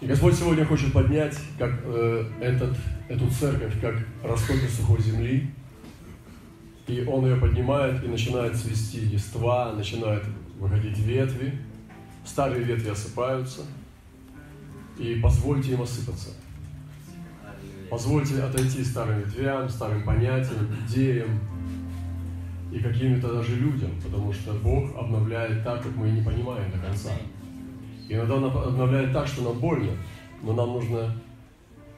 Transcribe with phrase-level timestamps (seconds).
[0.00, 2.76] И Господь сегодня хочет поднять как, э, этот,
[3.08, 5.50] эту церковь как раскопки сухой земли.
[6.86, 10.22] И Он ее поднимает и начинает свести листва, начинает
[10.58, 11.58] выходить ветви.
[12.24, 13.62] Старые ветви осыпаются.
[14.98, 16.30] И позвольте им осыпаться.
[17.90, 21.40] Позвольте отойти старым ветвям, старым понятиям, идеям
[22.70, 27.10] и каким-то даже людям, потому что Бог обновляет так, как мы не понимаем до конца.
[28.08, 29.92] Иногда Он обновляет так, что нам больно,
[30.42, 31.14] но нам нужно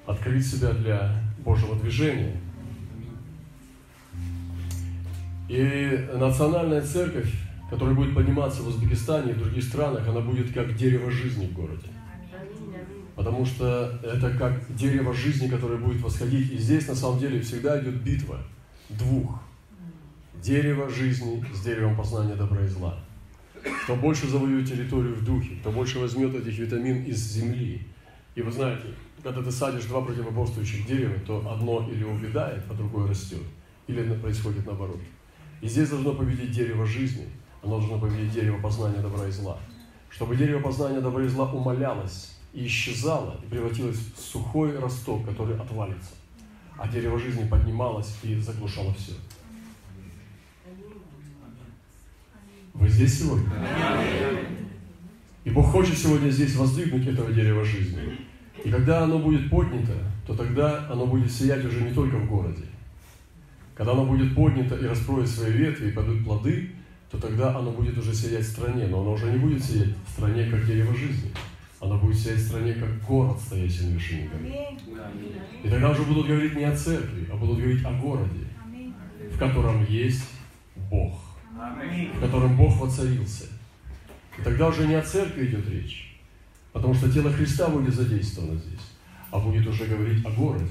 [0.06, 1.14] открыть себя для
[1.44, 2.36] Божьего движения.
[5.48, 7.32] И национальная церковь,
[7.68, 11.52] которая будет подниматься в Узбекистане и в других странах, она будет как дерево жизни в
[11.52, 11.88] городе.
[13.16, 16.52] Потому что это как дерево жизни, которое будет восходить.
[16.52, 18.38] И здесь на самом деле всегда идет битва
[18.88, 19.40] двух.
[20.42, 22.98] Дерево жизни с деревом познания добра и зла.
[23.84, 27.82] Кто больше завоюет территорию в духе, кто больше возьмет этих витамин из земли.
[28.34, 33.08] И вы знаете, когда ты садишь два противоборствующих дерева, то одно или увядает, а другое
[33.08, 33.42] растет.
[33.86, 35.00] Или происходит наоборот.
[35.60, 37.26] И здесь должно победить дерево жизни,
[37.62, 39.58] оно должно победить дерево познания добра и зла.
[40.08, 45.56] Чтобы дерево познания добра и зла умолялось и исчезало, и превратилось в сухой росток, который
[45.56, 46.12] отвалится.
[46.78, 49.12] А дерево жизни поднималось и заглушало все.
[53.00, 53.50] Здесь сегодня?
[55.44, 57.98] И Бог хочет сегодня здесь воздвигнуть этого дерева жизни.
[58.62, 59.94] И когда оно будет поднято,
[60.26, 62.64] то тогда оно будет сиять уже не только в городе.
[63.74, 66.72] Когда оно будет поднято и раскроет свои ветви и падут плоды,
[67.10, 68.86] то тогда оно будет уже сиять в стране.
[68.86, 71.30] Но оно уже не будет сиять в стране, как дерево жизни.
[71.80, 74.54] Оно будет сиять в стране, как город, стоящий на вершине горы.
[75.64, 78.44] И тогда уже будут говорить не о церкви, а будут говорить о городе,
[79.32, 80.28] в котором есть
[80.90, 81.29] Бог
[82.14, 83.44] в котором Бог воцарился.
[84.38, 86.18] И тогда уже не о церкви идет речь,
[86.72, 88.80] потому что тело Христа будет задействовано здесь,
[89.30, 90.66] а будет уже говорить о городе.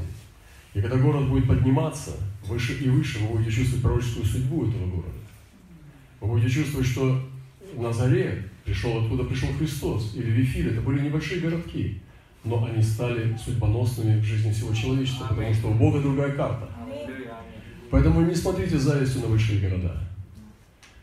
[0.74, 2.12] И когда город будет подниматься
[2.46, 5.18] выше и выше, вы будете чувствовать пророческую судьбу этого города.
[6.22, 7.22] Вы будете чувствовать, что
[7.76, 12.02] Назарет пришел, откуда пришел Христос, или Вифиль, это были небольшие городки,
[12.44, 16.70] но они стали судьбоносными в жизни всего человечества, потому что у Бога другая карта.
[17.92, 20.09] Поэтому не смотрите завистью на большие города.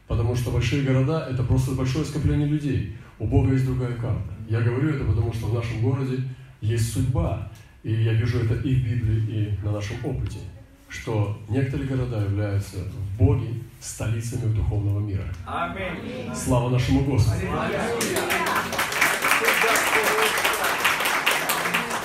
[0.06, 2.96] Потому что большие города– это просто большое скопление людей.
[3.18, 4.34] У Бога есть другая карта.
[4.48, 6.22] Я говорю это, потому что в нашем городе
[6.60, 7.50] есть судьба.
[7.82, 10.38] И я вижу это и в Библии, и на нашем опыте,
[10.88, 13.48] что некоторые города являются в Боге
[13.80, 15.24] столицами духовного мира.
[15.44, 16.34] Аминь.
[16.34, 17.46] Слава нашему Господу.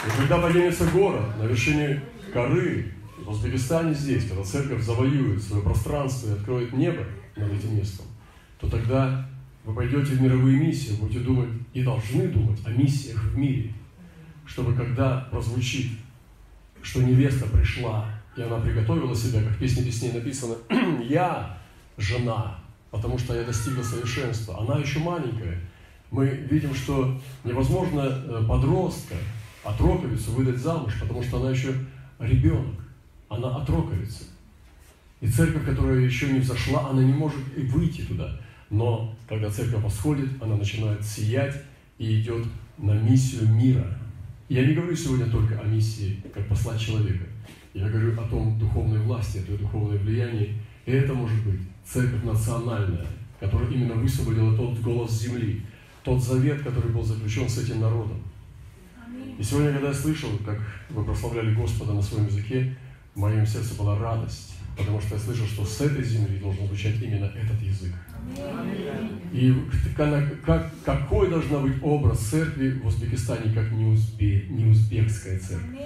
[0.06, 2.02] И когда поднимется город на вершине
[2.34, 7.06] горы, в Узбекистане здесь, когда церковь завоюет свое пространство и откроет небо,
[7.38, 8.06] местом,
[8.60, 9.28] то тогда
[9.64, 13.74] вы пойдете в мировые миссии, будете думать и должны думать о миссиях в мире,
[14.46, 15.92] чтобы когда прозвучит,
[16.82, 20.56] что невеста пришла, и она приготовила себя, как в песне песней написано,
[21.04, 21.58] «Я
[21.98, 22.60] жена,
[22.90, 24.60] потому что я достигла совершенства».
[24.60, 25.60] Она еще маленькая.
[26.10, 29.16] Мы видим, что невозможно э, подростка,
[29.64, 31.74] отроковицу выдать замуж, потому что она еще
[32.20, 32.80] ребенок,
[33.30, 34.26] она отроковица.
[35.22, 38.40] И церковь, которая еще не взошла, она не может и выйти туда.
[38.72, 41.56] Но когда церковь восходит, она начинает сиять
[42.00, 42.46] и идет
[42.80, 43.86] на миссию мира.
[44.50, 47.26] я не говорю сегодня только о миссии, как послать человека.
[47.76, 50.58] Я говорю о том духовной власти, о той духовной влиянии.
[50.88, 53.06] И это может быть церковь национальная,
[53.40, 55.62] которая именно высвободила тот голос земли,
[56.04, 58.24] тот завет, который был заключен с этим народом.
[59.38, 62.76] И сегодня, когда я слышал, как вы прославляли Господа на своем языке,
[63.14, 67.02] в моем сердце была радость потому что я слышал, что с этой земли должен звучать
[67.02, 67.94] именно этот язык.
[69.34, 69.54] И
[69.96, 75.80] как, какой должна быть образ церкви в Узбекистане, как не, узбе, не узбекская церковь?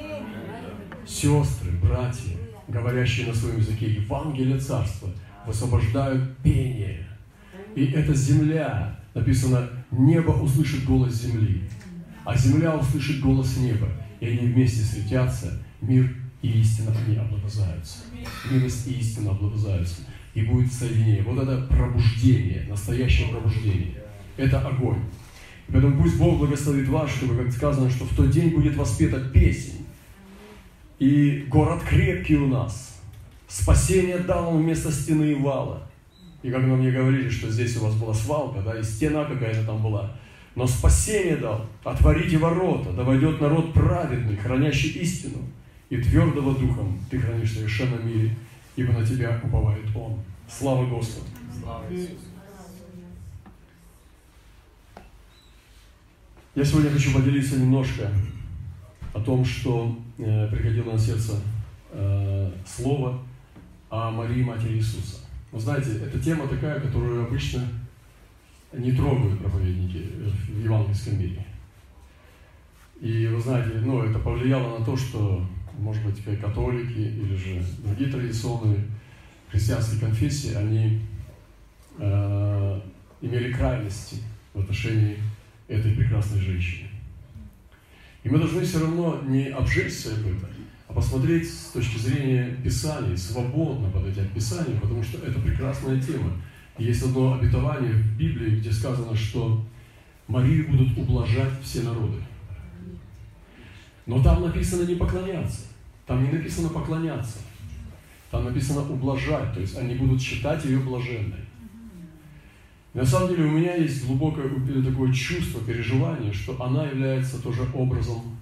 [1.06, 2.36] Сестры, братья,
[2.68, 5.10] говорящие на своем языке Евангелие Царства,
[5.46, 7.06] высвобождают пение.
[7.76, 11.64] И эта земля, написано, небо услышит голос земли,
[12.24, 13.88] а земля услышит голос неба,
[14.20, 16.10] и они вместе светятся, мир
[16.46, 18.00] и истина они облобызаются.
[18.52, 20.02] Милость и истина облобызаются.
[20.36, 21.24] И будет соединение.
[21.24, 24.04] Вот это пробуждение, настоящее пробуждение.
[24.38, 25.00] Это огонь.
[25.68, 29.20] И поэтому пусть Бог благословит вас, чтобы, как сказано, что в тот день будет воспета
[29.20, 29.86] песень.
[31.00, 33.02] И город крепкий у нас.
[33.48, 35.90] Спасение дал он вместо стены и вала.
[36.44, 39.66] И как нам мне говорили, что здесь у вас была свалка, да, и стена какая-то
[39.66, 40.16] там была.
[40.54, 41.66] Но спасение дал.
[41.84, 45.40] Отворите ворота, да войдет народ праведный, хранящий истину
[45.90, 48.36] и твердого духом ты хранишь в совершенном мире,
[48.76, 50.20] ибо на тебя уповает Он.
[50.48, 51.28] Слава Господу!
[51.60, 52.16] Слава Иисусу!
[56.56, 58.10] Я сегодня хочу поделиться немножко
[59.14, 61.34] о том, что э, приходило на сердце
[61.92, 63.22] э, слово
[63.90, 65.18] о Марии, Матери Иисуса.
[65.52, 67.68] Вы знаете, эта тема такая, которую обычно
[68.74, 70.06] не трогают проповедники
[70.50, 71.46] в евангельском мире.
[73.02, 75.46] И вы знаете, ну, это повлияло на то, что,
[75.80, 78.86] может быть, католики или же другие традиционные
[79.50, 81.02] христианские конфессии, они
[81.98, 82.82] э,
[83.22, 84.18] имели крайности
[84.54, 85.18] в отношении
[85.68, 86.90] этой прекрасной женщины.
[88.24, 90.50] И мы должны все равно не обжечься об этом,
[90.88, 96.32] а посмотреть с точки зрения Писаний, свободно подойти к Писанию, потому что это прекрасная тема.
[96.78, 99.64] И есть одно обетование в Библии, где сказано, что
[100.28, 102.18] Марию будут ублажать все народы.
[104.06, 105.62] Но там написано не поклоняться.
[106.06, 107.40] Там не написано поклоняться.
[108.30, 111.46] Там написано ублажать, то есть они будут считать ее блаженной.
[112.94, 114.50] На самом деле у меня есть глубокое
[114.84, 118.38] такое чувство, переживание, что она является тоже образом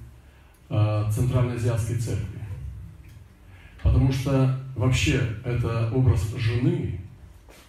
[0.70, 2.40] э, Центральноазиатской церкви.
[3.82, 7.00] Потому что вообще это образ жены,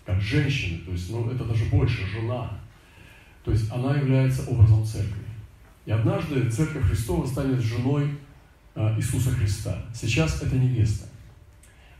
[0.04, 2.50] как женщины, то есть ну, это даже больше жена.
[3.44, 5.23] То есть она является образом церкви.
[5.86, 8.08] И однажды Церковь Христова станет женой
[8.74, 9.84] э, Иисуса Христа.
[9.94, 11.06] Сейчас это невеста.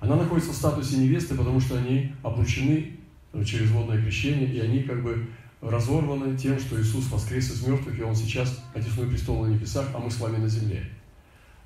[0.00, 2.96] Она находится в статусе невесты, потому что они обручены
[3.32, 5.26] э, через водное крещение, и они как бы
[5.60, 9.98] разорваны тем, что Иисус воскрес из мертвых, и Он сейчас одесную престол на небесах, а
[9.98, 10.88] мы с вами на земле.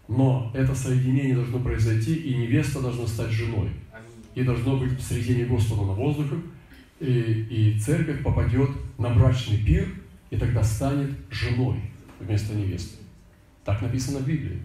[0.09, 3.71] Но это соединение должно произойти, и невеста должна стать женой.
[4.35, 6.37] И должно быть в средине Господа на воздухе,
[7.01, 9.89] и, и церковь попадет на брачный пир,
[10.31, 11.81] и тогда станет женой
[12.21, 12.97] вместо невесты.
[13.65, 14.63] Так написано в Библии.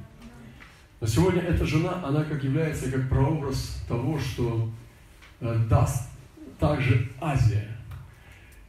[1.01, 4.71] Но сегодня эта жена, она как является как прообраз того, что
[5.41, 6.09] э, даст
[6.59, 7.67] также Азия.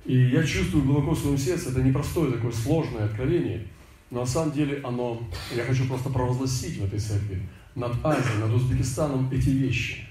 [0.05, 3.67] И я чувствую глубоко в своем сердце, это непростое такое сложное откровение,
[4.11, 5.23] но на самом деле оно,
[5.55, 7.41] я хочу просто провозгласить в этой церкви,
[7.75, 10.07] над Азией, над Узбекистаном эти вещи.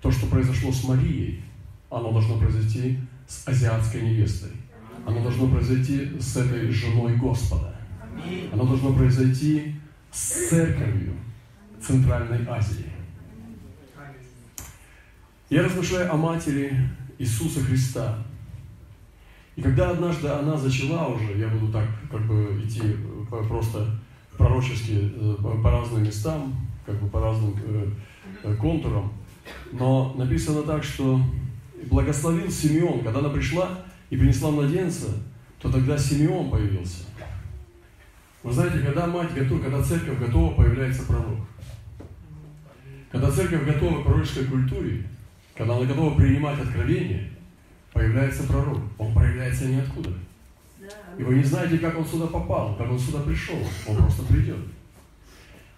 [0.00, 1.42] То, что произошло с Марией,
[1.90, 4.50] оно должно произойти с азиатской невестой.
[5.06, 7.69] Оно должно произойти с этой женой Господа.
[8.52, 9.74] Оно должно произойти
[10.10, 11.14] с церковью
[11.80, 12.86] Центральной Азии.
[15.48, 16.76] Я размышляю о матери
[17.18, 18.18] Иисуса Христа.
[19.56, 22.96] И когда однажды она зачала уже, я буду так как бы идти
[23.28, 23.98] просто
[24.38, 26.54] пророчески э, по разным местам,
[26.86, 27.90] как бы по разным э,
[28.44, 29.12] э, контурам,
[29.72, 31.20] но написано так, что
[31.90, 35.08] благословил Симеон, когда она пришла и принесла младенца,
[35.60, 37.04] то тогда Симеон появился.
[38.42, 41.40] Вы знаете, когда мать готова, когда церковь готова, появляется пророк.
[43.12, 45.06] Когда церковь готова к пророческой культуре,
[45.54, 47.30] когда она готова принимать откровение,
[47.92, 48.80] появляется пророк.
[48.96, 50.10] Он проявляется ниоткуда.
[51.18, 53.58] И вы не знаете, как он сюда попал, как он сюда пришел.
[53.86, 54.56] Он просто придет.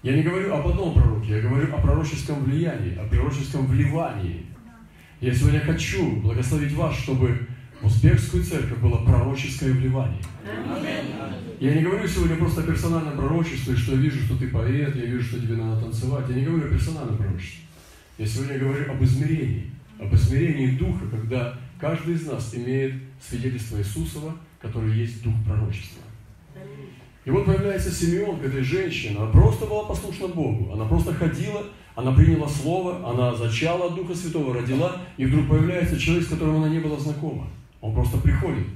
[0.03, 4.47] Я не говорю об одном пророке, я говорю о пророческом влиянии, о пророческом вливании.
[5.21, 7.47] Я сегодня хочу благословить вас, чтобы
[7.81, 10.23] в узбекскую церковь было пророческое вливание.
[11.63, 15.05] Я не говорю сегодня просто о персональном пророчестве, что я вижу, что ты поэт, я
[15.05, 16.25] вижу, что тебе надо танцевать.
[16.29, 17.61] Я не говорю о персональном пророчестве.
[18.19, 19.71] Я сегодня говорю об измерении,
[20.01, 22.95] об измерении Духа, когда каждый из нас имеет
[23.25, 26.03] свидетельство Иисусова, который есть Дух пророчества.
[27.25, 29.19] И вот появляется Симеон к этой женщине.
[29.19, 30.73] Она просто была послушна Богу.
[30.73, 31.63] Она просто ходила,
[31.95, 36.57] она приняла Слово, она зачала от Духа Святого, родила, и вдруг появляется человек, с которым
[36.57, 37.47] она не была знакома.
[37.81, 38.67] Он просто приходит.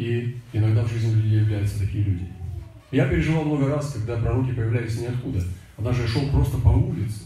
[0.00, 2.26] И иногда в жизни людей являются такие люди.
[2.90, 5.42] Я переживал много раз, когда пророки появлялись ниоткуда.
[5.76, 7.24] Однажды я шел просто по улице.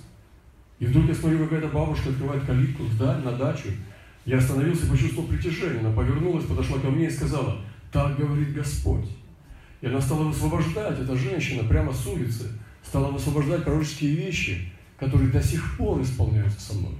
[0.80, 3.68] И вдруг я смотрю, какая-то бабушка открывает калитку вдаль, на дачу.
[4.24, 5.78] Я остановился и почувствовал притяжение.
[5.78, 7.58] Она повернулась, подошла ко мне и сказала,
[7.92, 9.06] так говорит Господь.
[9.80, 12.48] И она стала высвобождать, эта женщина, прямо с улицы,
[12.82, 16.94] стала высвобождать пророческие вещи, которые до сих пор исполняются со мной.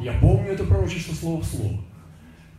[0.00, 1.80] Я помню это пророчество слово в слово.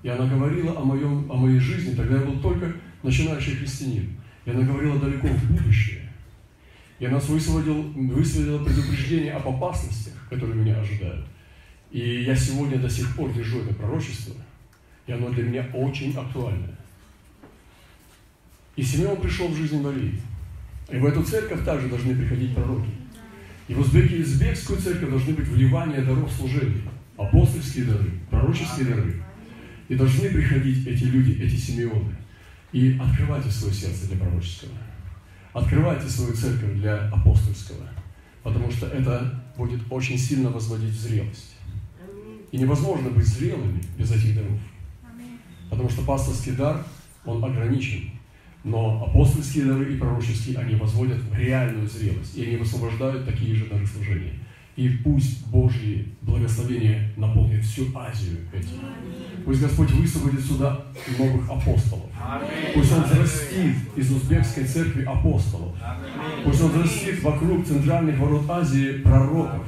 [0.04, 4.18] И она говорила о, моем, о моей жизни, тогда я был только начинающий христианин.
[4.46, 6.10] И она говорила далеко в будущее.
[7.00, 11.26] И она высвободила, высвободила предупреждение об опасностях, которые меня ожидают.
[11.92, 14.36] И я сегодня до сих пор держу это пророчество,
[15.08, 16.78] и оно для меня очень актуальное.
[18.76, 20.20] И Симеон пришел в жизнь Марии.
[20.90, 22.90] И в эту церковь также должны приходить пророки.
[23.68, 26.82] И в узбекскую церковь должны быть вливания даров служения,
[27.18, 29.24] апостольские дары, пророческие дары.
[29.94, 32.16] И должны приходить эти люди, эти Симеоны.
[32.72, 34.72] И открывайте свое сердце для пророческого.
[35.54, 37.88] Открывайте свою церковь для апостольского.
[38.42, 41.54] Потому что это будет очень сильно возводить в зрелость.
[42.52, 44.60] И невозможно быть зрелыми без этих даров.
[45.70, 46.84] Потому что пасторский дар,
[47.24, 48.10] он ограничен.
[48.64, 53.68] Но апостольские дары и пророческие, они возводят в реальную зрелость, и они высвобождают такие же
[53.68, 54.34] дары служения.
[54.76, 58.80] И пусть Божьи благословения наполнит всю Азию этим.
[59.46, 60.86] Пусть Господь высвободит сюда
[61.20, 62.10] новых апостолов.
[62.74, 65.76] Пусть Он взрастит из узбекской церкви апостолов.
[66.44, 69.64] Пусть Он взрастит вокруг центральных ворот Азии пророков,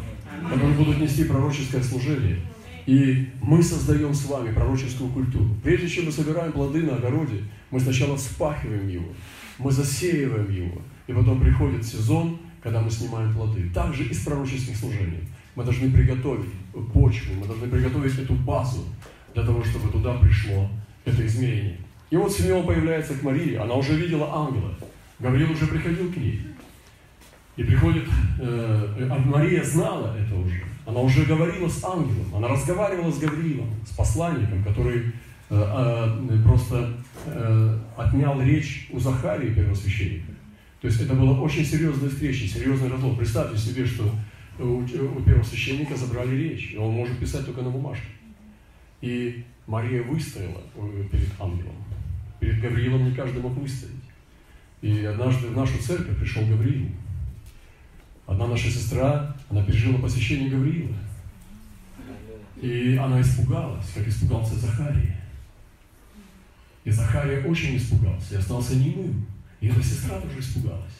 [0.49, 2.39] которые будут нести пророческое служение.
[2.87, 5.49] И мы создаем с вами пророческую культуру.
[5.63, 9.07] Прежде чем мы собираем плоды на огороде, мы сначала вспахиваем его,
[9.57, 13.69] мы засеиваем его, и потом приходит сезон, когда мы снимаем плоды.
[13.69, 15.21] Также из пророческих служений.
[15.53, 16.49] Мы должны приготовить
[16.91, 18.85] почву, мы должны приготовить эту базу
[19.35, 20.67] для того, чтобы туда пришло
[21.05, 21.77] это измерение.
[22.09, 24.73] И вот Симеон появляется к Марии, она уже видела ангела.
[25.19, 26.41] Гавриил уже приходил к ней.
[27.55, 28.05] И приходит,
[28.41, 30.63] э, а Мария знала это уже.
[30.87, 35.11] Она уже говорила с ангелом, она разговаривала с Гавриилом, с посланником, который
[35.51, 36.93] э, э, просто
[37.27, 40.34] э, отнял речь у Захарии, первосвященника.
[40.85, 43.17] То есть это была очень серьезная встреча, серьезный разлом.
[43.17, 44.07] Представьте себе, что
[44.59, 48.05] у, у первосвященника забрали речь, и он может писать только на бумажке.
[49.01, 51.73] И Мария выстояла э, перед ангелом.
[52.39, 53.95] Перед Гавриилом не каждый мог выстоять.
[54.83, 56.91] И однажды в нашу церковь пришел Гавриил.
[58.27, 60.95] Одна наша сестра, она пережила посещение Гавриила.
[62.61, 65.19] И она испугалась, как испугался Захария.
[66.83, 69.25] И Захария очень испугался и остался немым.
[69.61, 70.93] И эта сестра тоже испугалась.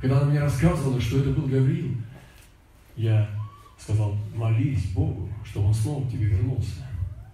[0.00, 1.94] Когда она мне рассказывала, что это был Гавриил,
[2.96, 3.28] я
[3.78, 6.86] сказал, молись Богу, чтобы он снова к тебе вернулся.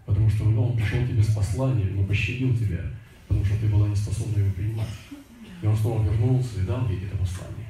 [0.06, 2.80] Потому что он пришел тебе с посланием, но пощадил тебя,
[3.26, 4.88] потому что ты была не способна его принимать.
[5.62, 7.66] И он снова вернулся и дал ей это послание.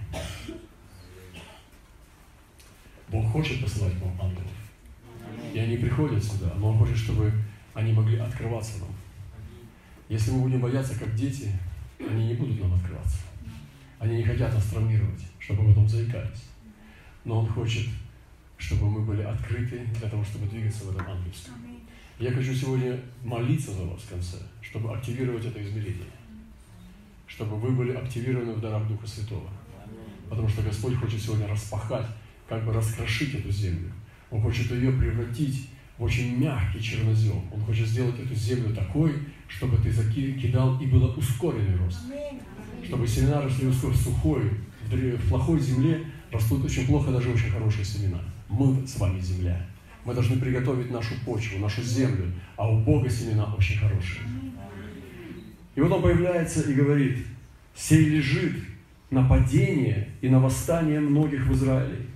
[3.08, 4.50] Бог хочет посылать вам ангелов.
[5.52, 7.32] И они приходят сюда, но Он хочет, чтобы
[7.72, 8.88] они могли открываться нам.
[10.08, 11.52] Если мы будем бояться, как дети,
[11.98, 13.18] они не будут нам открываться.
[13.98, 16.44] Они не хотят нас травмировать, чтобы мы потом заикались.
[17.24, 17.88] Но Он хочет,
[18.58, 21.54] чтобы мы были открыты для того, чтобы двигаться в этом ангельском.
[22.18, 26.04] Я хочу сегодня молиться за вас в конце, чтобы активировать это измерение.
[27.26, 29.48] Чтобы вы были активированы в дарах Духа Святого.
[30.28, 32.06] Потому что Господь хочет сегодня распахать
[32.48, 33.92] как бы раскрошить эту землю.
[34.30, 37.40] Он хочет ее превратить очень мягкий чернозем.
[37.52, 39.12] Он хочет сделать эту землю такой,
[39.48, 42.00] чтобы ты закидал и было ускоренный рост.
[42.84, 44.50] Чтобы семена росли в сухой,
[44.90, 48.20] в плохой земле растут очень плохо даже очень хорошие семена.
[48.48, 49.64] Мы с вами земля.
[50.04, 54.20] Мы должны приготовить нашу почву, нашу землю, а у Бога семена очень хорошие.
[55.74, 57.18] И вот он появляется и говорит,
[57.74, 58.52] сей лежит
[59.10, 62.06] на падение и на восстание многих в Израиле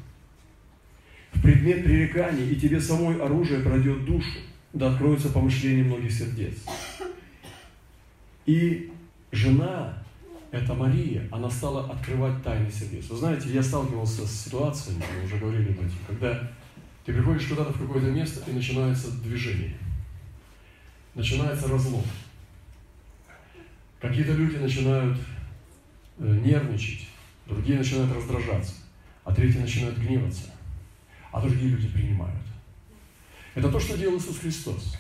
[1.43, 4.39] предмет пререкания, и тебе самой оружие пройдет душу,
[4.73, 6.55] да откроется помышление многих сердец.
[8.47, 8.91] И
[9.33, 10.03] жена,
[10.51, 13.09] это Мария, она стала открывать тайны сердец.
[13.11, 16.51] Вы знаете, я сталкивался с ситуациями, мы уже говорили об этом, когда
[17.05, 19.75] ты приходишь куда-то в какое-то место, и начинается движение.
[21.15, 22.05] Начинается разлом.
[24.01, 25.19] Какие-то люди начинают
[26.19, 27.09] э, нервничать,
[27.47, 28.75] другие начинают раздражаться,
[29.25, 30.58] а третьи начинают гневаться
[31.33, 32.35] а другие люди принимают.
[33.55, 34.97] Это то, что делал Иисус Христос.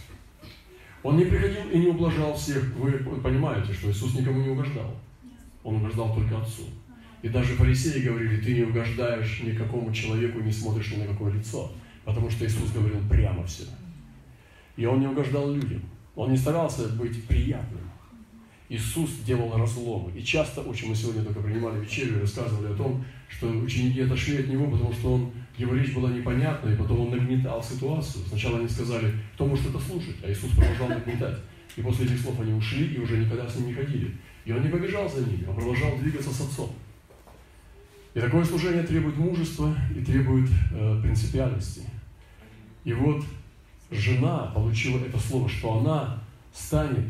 [1.02, 2.62] Он не приходил и не ублажал всех.
[2.74, 4.96] Вы понимаете, что Иисус никому не угождал.
[5.62, 6.64] Он угождал только Отцу.
[7.22, 11.72] И даже фарисеи говорили, ты не угождаешь никакому человеку, не смотришь ни на какое лицо.
[12.04, 13.64] Потому что Иисус говорил прямо все.
[14.76, 15.82] И Он не угождал людям.
[16.14, 17.88] Он не старался быть приятным.
[18.68, 20.12] Иисус делал разломы.
[20.12, 24.48] И часто, очень мы сегодня только принимали вечерю рассказывали о том, что ученики отошли от
[24.48, 28.24] Него, потому что он его речь была непонятна, и потом он нагнетал ситуацию.
[28.28, 31.38] Сначала они сказали, кто может это слушать, а Иисус продолжал нагнетать.
[31.76, 34.14] И после этих слов они ушли и уже никогда с ним не ходили.
[34.44, 36.70] И он не побежал за ними, он продолжал двигаться с отцом.
[38.14, 41.82] И такое служение требует мужества и требует э, принципиальности.
[42.84, 43.24] И вот
[43.90, 46.22] жена получила это слово, что она
[46.52, 47.04] станет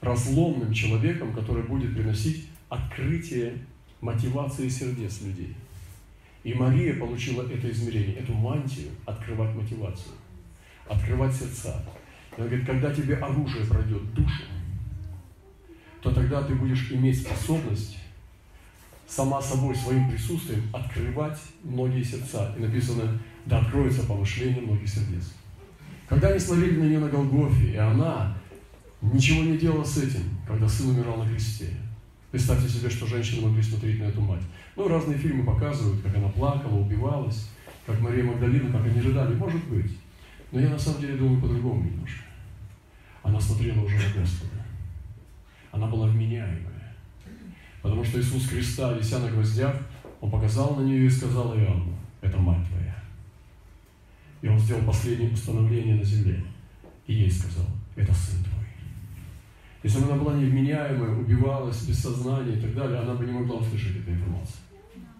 [0.00, 3.58] разломным человеком, который будет приносить открытие
[4.00, 5.54] мотивации сердец людей.
[6.44, 10.14] И Мария получила это измерение, эту мантию открывать мотивацию,
[10.86, 11.82] открывать сердца.
[12.36, 14.44] И она говорит, когда тебе оружие пройдет душу,
[16.02, 17.96] то тогда ты будешь иметь способность
[19.06, 22.54] сама собой, своим присутствием открывать многие сердца.
[22.58, 25.32] И написано, да откроется помышление многих сердец.
[26.06, 28.36] Когда они смотрели на нее на Голгофе, и она
[29.00, 31.70] ничего не делала с этим, когда сын умирал на кресте,
[32.34, 34.42] Представьте себе, что женщины могли смотреть на эту мать.
[34.74, 37.48] Ну, разные фильмы показывают, как она плакала, убивалась,
[37.86, 39.36] как Мария Магдалина, как они рыдали.
[39.36, 39.96] Может быть.
[40.50, 42.24] Но я на самом деле думаю по-другому немножко.
[43.22, 44.64] Она смотрела уже на Господа.
[45.70, 46.96] она была вменяемая.
[47.80, 49.76] Потому что Иисус Христа, вися на гвоздях,
[50.20, 52.96] Он показал на нее и сказал Иоанну, это мать твоя.
[54.42, 56.42] И Он сделал последнее установление на земле.
[57.06, 58.53] И ей сказал, это сын твой.
[59.84, 63.56] Если бы она была невменяемая, убивалась без сознания и так далее, она бы не могла
[63.56, 64.56] услышать эту информацию.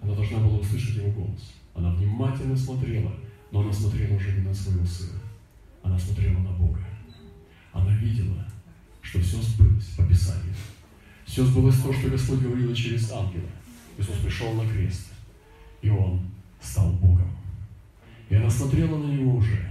[0.01, 1.53] Она должна была услышать его голос.
[1.75, 3.13] Она внимательно смотрела,
[3.53, 5.21] но она смотрела уже не на своего сына.
[5.83, 6.81] Она смотрела на Бога.
[7.75, 8.43] Она видела,
[9.03, 10.55] что все сбылось по Писанию.
[11.27, 13.51] Все сбылось то, что Господь говорил через ангела.
[13.99, 15.13] Иисус пришел на крест,
[15.83, 16.23] и Он
[16.59, 17.37] стал Богом.
[18.31, 19.71] И она смотрела на Него уже.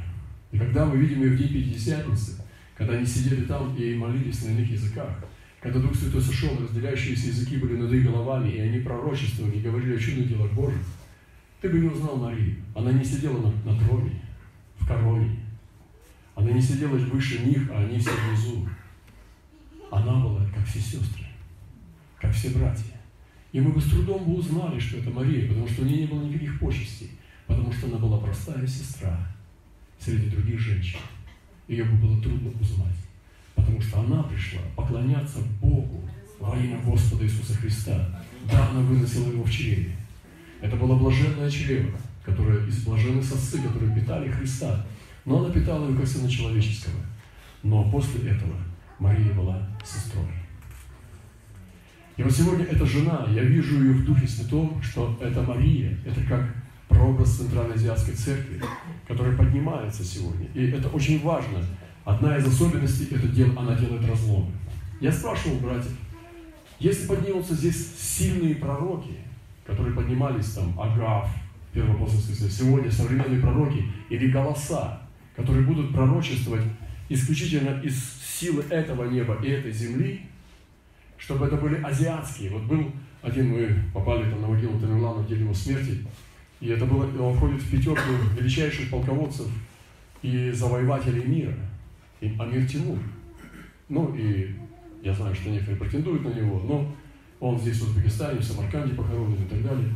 [0.51, 2.42] И когда мы видим ее в день Пятидесятницы,
[2.83, 5.07] когда они сидели там и молились на иных языках,
[5.61, 9.95] когда Дух Святой сошел, разделяющиеся языки были над их головами, и они пророчествовали и говорили
[9.95, 10.81] о чудных делах Божьих,
[11.61, 12.57] ты бы не узнал Марию.
[12.75, 14.21] Она не сидела на, на троне,
[14.79, 15.39] в короне.
[16.35, 18.67] Она не сидела выше них, а они все внизу.
[19.89, 21.23] Она была, как все сестры,
[22.19, 22.99] как все братья.
[23.53, 26.07] И мы бы с трудом бы узнали, что это Мария, потому что у нее не
[26.07, 27.11] было никаких почестей,
[27.47, 29.17] потому что она была простая сестра
[29.99, 30.99] среди других женщин.
[31.67, 32.95] Ее бы было трудно узнать,
[33.55, 36.03] потому что она пришла поклоняться Богу
[36.39, 38.21] во имя Господа Иисуса Христа.
[38.51, 39.95] Да, она выносила его в чреве.
[40.61, 44.85] Это было блаженное чрево, которое из блаженных сосцы, которые питали Христа.
[45.25, 46.99] Но она питала его как сына человеческого.
[47.63, 48.55] Но после этого
[48.99, 50.27] Мария была сестрой.
[52.15, 56.21] И вот сегодня эта жена, я вижу ее в Духе Святом, что это Мария, это
[56.21, 56.55] как
[56.87, 58.61] прообраз Центральной Азиатской Церкви,
[59.07, 60.47] которая поднимается сегодня.
[60.53, 61.59] И это очень важно.
[62.05, 64.51] Одна из особенностей, это дел, она делает разломы.
[64.99, 65.97] Я спрашивал братьев,
[66.79, 69.15] если поднимутся здесь сильные пророки,
[69.65, 71.29] которые поднимались там, Агав,
[71.73, 75.01] первоапостольский сегодня современные пророки или голоса,
[75.35, 76.63] которые будут пророчествовать
[77.09, 80.21] исключительно из силы этого неба и этой земли,
[81.17, 82.51] чтобы это были азиатские.
[82.51, 82.91] Вот был
[83.21, 86.05] один, мы попали там на могилу Тамерлана в день его смерти,
[86.63, 89.47] и это было, он входит в пятерку величайших полководцев
[90.21, 91.53] и завоевателей мира.
[92.21, 92.99] И Амир Тимур.
[93.89, 94.55] Ну и
[95.01, 96.95] я знаю, что некоторые претендуют на него, но
[97.41, 99.93] он здесь в Узбекистане, в Самарканде похоронен и так далее.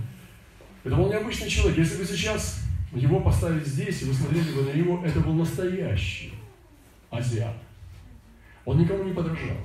[0.84, 1.78] Это был необычный человек.
[1.78, 6.34] Если бы сейчас его поставить здесь, и вы смотрели бы на него, это был настоящий
[7.10, 7.56] азиат.
[8.66, 9.56] Он никому не подражал.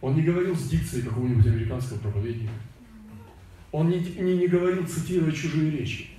[0.00, 2.52] Он не говорил с дикцией какого-нибудь американского проповедника.
[3.72, 6.10] Он не, не, не говорил, цитируя чужие речи.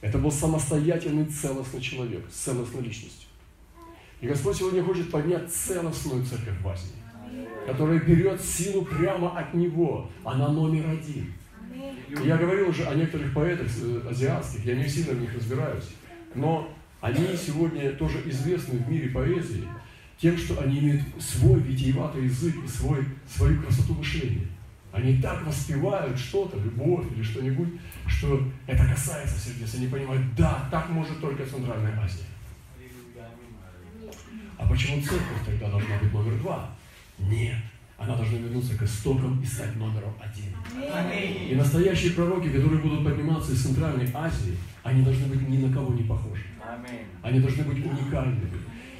[0.00, 3.28] Это был самостоятельный, целостный человек, с целостной личностью.
[4.20, 6.92] И Господь сегодня хочет поднять целостную церковь в Азии,
[7.66, 10.10] которая берет силу прямо от Него.
[10.24, 11.32] Она номер один.
[12.24, 15.88] Я говорил уже о некоторых поэтах э, азиатских, я не сильно в них разбираюсь,
[16.34, 16.68] но
[17.00, 19.64] они сегодня тоже известны в мире поэзии
[20.18, 24.48] тем, что они имеют свой витиеватый язык и свой, свою красоту мышления.
[24.92, 27.68] Они так воспевают что-то, любовь или что-нибудь,
[28.06, 29.74] что это касается сердец.
[29.74, 32.24] Они понимают, да, так может только Центральная Азия.
[34.58, 36.70] А почему церковь тогда должна быть номер два?
[37.18, 37.56] Нет.
[37.96, 40.54] Она должна вернуться к истокам и стать номером один.
[41.50, 45.94] И настоящие пророки, которые будут подниматься из Центральной Азии, они должны быть ни на кого
[45.94, 46.44] не похожи.
[47.22, 48.50] Они должны быть уникальными.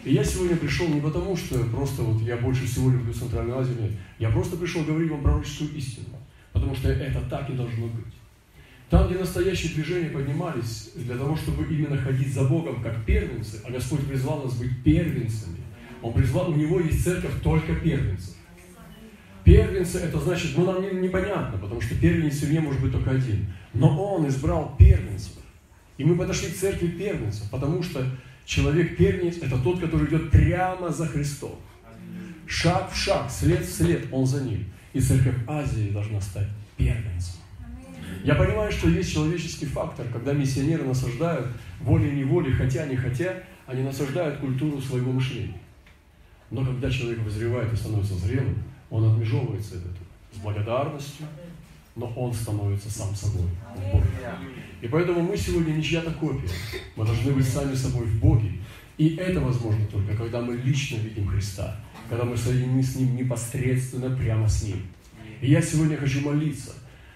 [0.04, 3.76] И я сегодня пришел не потому, что просто вот я больше всего люблю Центральную Азию,
[3.80, 3.92] нет.
[4.18, 6.06] Я просто пришел говорить вам пророческую истину.
[6.52, 8.14] Потому что это так и должно быть.
[8.88, 13.70] Там, где настоящие движения поднимались для того, чтобы именно ходить за Богом как первенцы, а
[13.70, 15.58] Господь призвал нас быть первенцами,
[16.02, 18.34] Он призвал, у Него есть церковь только первенцев.
[19.44, 23.46] Первенцы, это значит, ну нам непонятно, потому что первенец в семье может быть только один.
[23.74, 25.34] Но Он избрал первенцев.
[25.96, 28.04] И мы подошли к церкви первенцев, потому что
[28.44, 31.56] Человек-первенец– это тот, который идет прямо за Христом.
[32.46, 34.64] Шаг в шаг, след в след, он за ним.
[34.92, 37.40] И церковь Азии должна стать первенцем.
[38.24, 41.46] Я понимаю, что есть человеческий фактор, когда миссионеры насаждают
[41.80, 45.60] волей-неволей, хотя не хотя, они насаждают культуру своего мышления.
[46.50, 48.58] Но когда человек вызревает и становится зрелым,
[48.90, 51.26] он отмежевывается от этого с благодарностью,
[51.96, 54.02] но он становится сам собой в.
[54.80, 56.48] И поэтому мы сегодня не чья-то копия.
[56.96, 58.52] Мы должны быть сами собой в Боге.
[58.98, 61.76] И это возможно только, когда мы лично видим Христа,
[62.08, 64.82] когда мы соединены с Ним непосредственно прямо с Ним.
[65.40, 66.72] И я сегодня хочу молиться,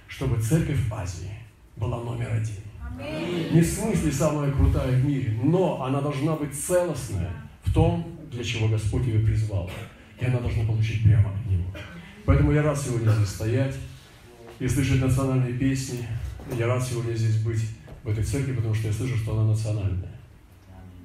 [0.09, 1.33] чтобы церковь в Азии
[1.77, 3.53] была номер один.
[3.53, 7.31] Не в смысле самая крутая в мире, но она должна быть целостная
[7.65, 9.71] в том, для чего Господь ее призвал.
[10.21, 11.65] И она должна получить прямо от Него.
[12.25, 13.75] Поэтому я рад сегодня здесь стоять
[14.59, 16.07] и слышать национальные песни.
[16.53, 17.61] Я рад сегодня здесь быть
[18.03, 20.13] в этой церкви, потому что я слышу, что она национальная.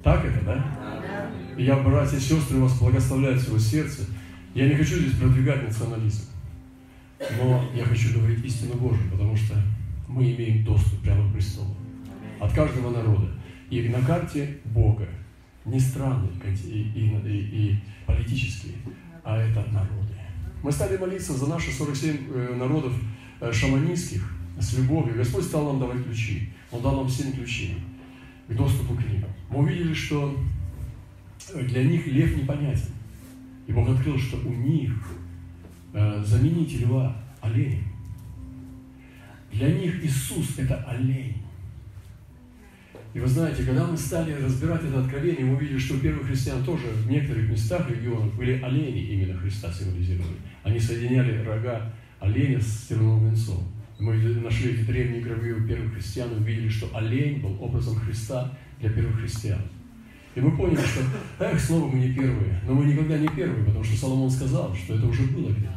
[0.02, 1.30] Так это, да?
[1.56, 4.04] Я, братья и сестры, вас благословляю всего сердца.
[4.54, 6.24] Я не хочу здесь продвигать национализм.
[7.38, 9.54] Но я хочу говорить истину Божию, потому что
[10.08, 11.74] мы имеем доступ прямо к престолу.
[12.38, 13.28] От каждого народа.
[13.70, 15.06] И на карте Бога
[15.64, 16.28] не страны
[16.64, 18.74] и, и, и, и политические,
[19.22, 20.14] а это народы.
[20.62, 22.92] Мы стали молиться за наши 47 э, народов
[23.40, 25.16] э, шаманистских с любовью.
[25.16, 26.50] Господь стал нам давать ключи.
[26.70, 27.76] Он дал нам 7 ключей
[28.48, 29.24] к доступу к ним.
[29.48, 30.36] Мы увидели, что
[31.54, 32.92] для них лев непонятен.
[33.66, 34.92] И Бог открыл, что у них
[35.92, 37.84] э, заменитель льва– олень.
[39.52, 41.36] Для них Иисус– это олень.
[43.12, 46.62] И вы знаете, когда мы стали разбирать это откровение, мы увидели, что у первых христиан
[46.62, 50.36] тоже в некоторых местах регионах были олени именно Христа символизировали.
[50.62, 53.64] Они соединяли рога оленя с терновым венцом.
[54.00, 55.20] Мы нашли эти древние
[55.54, 59.60] у первых христиан и увидели, что олень был образом Христа для первых христиан.
[60.34, 61.00] И мы поняли, что,
[61.38, 62.60] эх, снова мы не первые.
[62.66, 65.76] Но мы никогда не первые, потому что Соломон сказал, что это уже было где-то.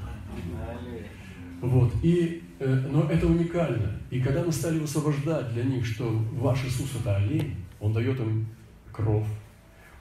[1.62, 1.94] Вот.
[2.02, 4.00] И, э, но это уникально.
[4.10, 8.46] И когда мы стали высвобождать для них, что ваш Иисус– это олень, Он дает им
[8.92, 9.28] кровь,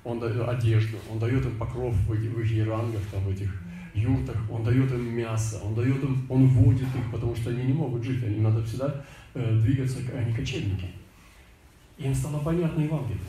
[0.05, 3.62] Он дает одежду, Он дает им покров в, в их ерангах, там, в этих
[3.95, 7.73] юртах, Он дает им мясо, Он дает им, Он водит их, потому что они не
[7.73, 10.87] могут жить, им надо всегда э, двигаться, они кочевники.
[11.99, 13.21] И им стало понятно Евангелие.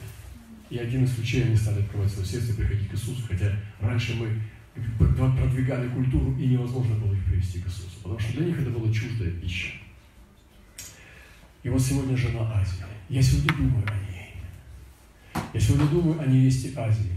[0.69, 4.15] И один из ключей они стали открывать свое сердце и приходить к Иисусу, хотя раньше
[4.15, 4.27] мы
[5.07, 8.91] продвигали культуру, и невозможно было их привести к Иисусу, потому что для них это была
[8.91, 9.73] чуждая пища.
[11.61, 12.83] И вот сегодня жена Азии.
[13.07, 15.43] Я сегодня думаю о ней.
[15.53, 17.15] Я сегодня думаю о невесте Азии.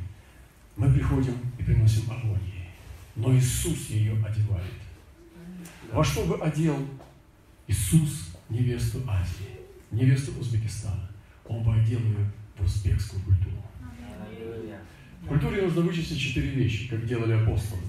[0.77, 2.56] Мы приходим и приносим огонь.
[3.17, 4.73] Но Иисус ее одевает.
[5.91, 6.77] Во что бы одел
[7.67, 11.09] Иисус невесту Азии, невесту Узбекистана?
[11.47, 13.57] Он бы одел ее в узбекскую культуру.
[15.23, 17.83] В культуре нужно вычистить четыре вещи, как делали апостолы.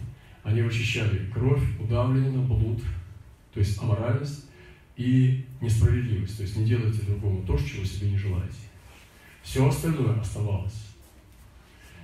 [0.44, 2.82] Они вычищали кровь, удавленную, блуд,
[3.54, 4.46] то есть аморальность
[4.96, 6.38] и несправедливость.
[6.38, 8.56] То есть не делайте другому то, чего себе не желаете.
[9.44, 10.87] Все остальное оставалось.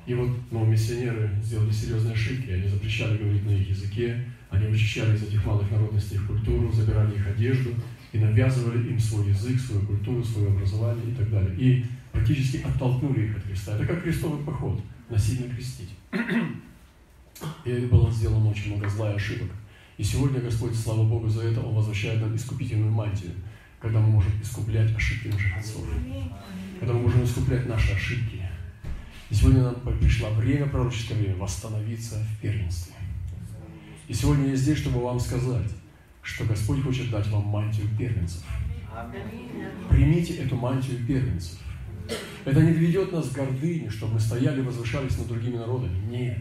[0.05, 2.51] И вот ну, миссионеры сделали серьезные ошибки.
[2.51, 7.15] Они запрещали говорить на их языке, они вычищали из этих малых народностей их культуру, забирали
[7.15, 7.71] их одежду
[8.11, 11.55] и навязывали им свой язык, свою культуру, свое образование и так далее.
[11.57, 13.75] И практически оттолкнули их от Христа.
[13.75, 15.89] Это как крестовый поход– насильно крестить.
[17.65, 19.49] И было сделано очень много зла и ошибок.
[19.97, 23.31] И сегодня Господь, слава Богу за это, Он возвращает нам искупительную мантию,
[23.79, 25.85] когда мы можем искуплять ошибки наших отцов.
[26.79, 28.42] Когда мы можем искуплять наши ошибки.
[29.33, 32.93] И сегодня нам пришло время, пророческое время, восстановиться в первенстве.
[34.07, 35.71] И сегодня я здесь, чтобы вам сказать,
[36.21, 38.43] что Господь хочет дать вам мантию первенцев.
[39.89, 41.57] Примите эту мантию первенцев.
[42.45, 45.97] Это не ведет нас к гордыне, чтобы мы стояли и возвышались над другими народами.
[46.11, 46.37] Нет.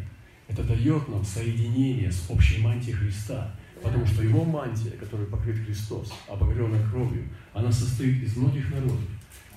[0.49, 3.55] Это дает нам соединение с общей мантией Христа.
[3.83, 9.01] Потому что Его мантия, которой покрыт Христос, обогренная кровью, она состоит из многих народов.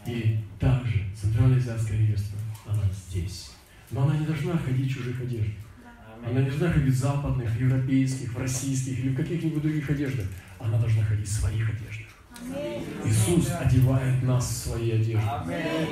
[0.08, 3.51] И также Центральная Азиатская невеста, она здесь.
[3.91, 5.54] Но она не должна ходить в чужих одеждах.
[6.25, 10.25] Она не должна ходить в западных, европейских, в российских или в каких-нибудь других одеждах.
[10.60, 12.06] Она должна ходить в своих одеждах.
[13.06, 15.30] Иисус одевает нас в свои одежды.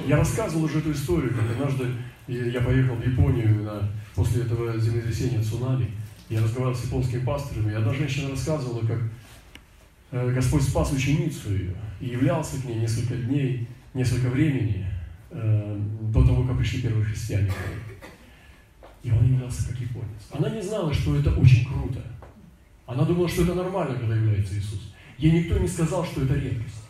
[0.07, 1.87] Я рассказывал уже эту историю, как однажды
[2.27, 5.91] я поехал в Японию на, после этого землетрясения цунами.
[6.29, 8.99] Я разговаривал с японскими пасторами, и одна женщина рассказывала, как
[10.11, 14.85] э, Господь спас ученицу ее и являлся к ней несколько дней, несколько времени
[15.33, 15.79] э,
[16.13, 17.51] до того, как пришли первые христиане.
[19.03, 20.29] И он являлся как японец.
[20.31, 22.01] Она не знала, что это очень круто.
[22.85, 24.93] Она думала, что это нормально, когда является Иисус.
[25.17, 26.83] Ей никто не сказал, что это редкость.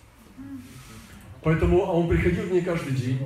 [1.41, 3.19] Поэтому а он приходил к ней каждый день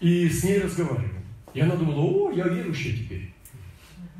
[0.00, 1.18] и с ней разговаривал.
[1.54, 3.32] И она думала, о, я верующая теперь.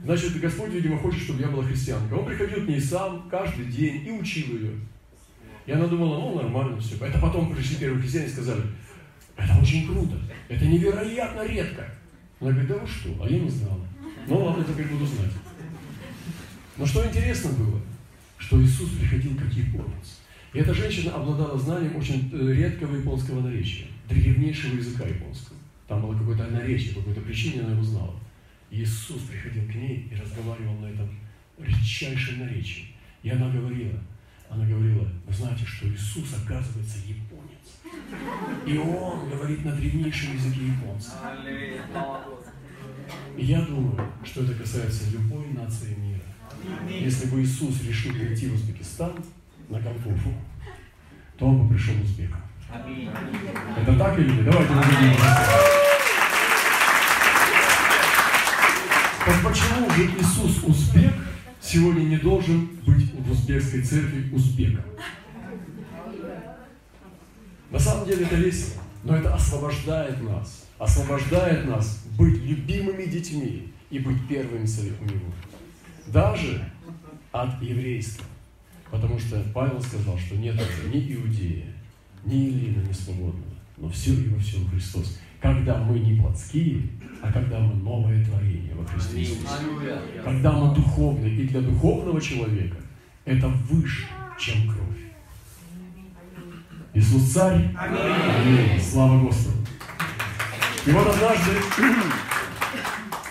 [0.04, 2.18] Значит, Господь, видимо, хочет, чтобы я была христианкой.
[2.18, 4.72] Он приходил к ней сам каждый день и учил ее.
[5.66, 6.94] И она думала, ну, нормально все.
[7.04, 8.62] Это потом пришли первые христиане и сказали,
[9.38, 10.16] это очень круто,
[10.48, 11.88] это невероятно редко.
[12.40, 13.86] Она говорит, да вы что, а я не знала.
[14.26, 15.30] Ну ладно, теперь буду знать.
[16.76, 17.80] Но что интересно было,
[18.36, 20.20] что Иисус приходил как японец.
[20.52, 25.56] И эта женщина обладала знанием очень э, редкого японского наречия, древнейшего языка японского.
[25.86, 28.14] Там было какое-то наречие, по какой-то причине она его знала.
[28.70, 31.08] Иисус приходил к ней и разговаривал на этом
[31.58, 32.88] редчайшем наречии.
[33.22, 33.98] И она говорила,
[34.48, 37.27] она говорила, вы знаете, что Иисус, оказывается, японец.
[38.66, 41.14] И Он говорит на древнейшем языке японцев.
[43.36, 46.20] И я думаю, что это касается любой нации мира.
[46.88, 49.12] Если бы Иисус решил прийти в Узбекистан
[49.68, 50.32] на Голгофу,
[51.38, 52.40] то он бы пришел узбеком.
[53.76, 54.44] Это так или нет?
[54.44, 55.16] Давайте назовем
[59.24, 61.12] Так почему же Иисус узбек,
[61.60, 64.84] сегодня не должен быть в узбекской церкви узбеком.
[67.70, 70.66] На самом деле это весело, но это освобождает нас.
[70.78, 74.66] Освобождает нас быть любимыми детьми и быть первыми
[75.00, 75.32] у Него.
[76.06, 76.70] Даже
[77.32, 78.24] от еврейства.
[78.90, 80.54] Потому что Павел сказал, что нет
[80.92, 81.66] ни иудея,
[82.24, 85.18] ни Илина, ни свободного, но все и во всем Христос.
[85.40, 86.88] Когда мы не плотские,
[87.22, 90.00] а когда мы новое творение во Христе Иисусе.
[90.24, 91.34] Когда мы духовные.
[91.34, 92.76] И для духовного человека
[93.24, 94.06] это выше,
[94.38, 95.07] чем кровь.
[96.98, 97.70] Иисус царь.
[97.78, 98.80] Аминь.
[98.82, 99.56] Слава Господу.
[100.84, 101.52] И вот однажды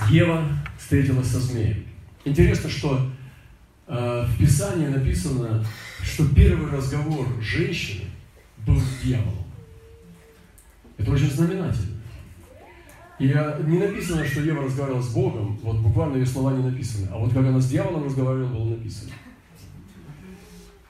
[0.09, 1.83] Ева встретилась со змеем.
[2.23, 3.11] Интересно, что
[3.87, 5.65] э, в Писании написано,
[6.01, 8.05] что первый разговор женщины
[8.65, 9.43] был с дьяволом.
[10.97, 11.97] Это очень знаменательно.
[13.19, 17.09] И не написано, что Ева разговаривала с Богом, вот буквально ее слова не написаны.
[17.11, 19.11] А вот как она с дьяволом разговаривала, было написано.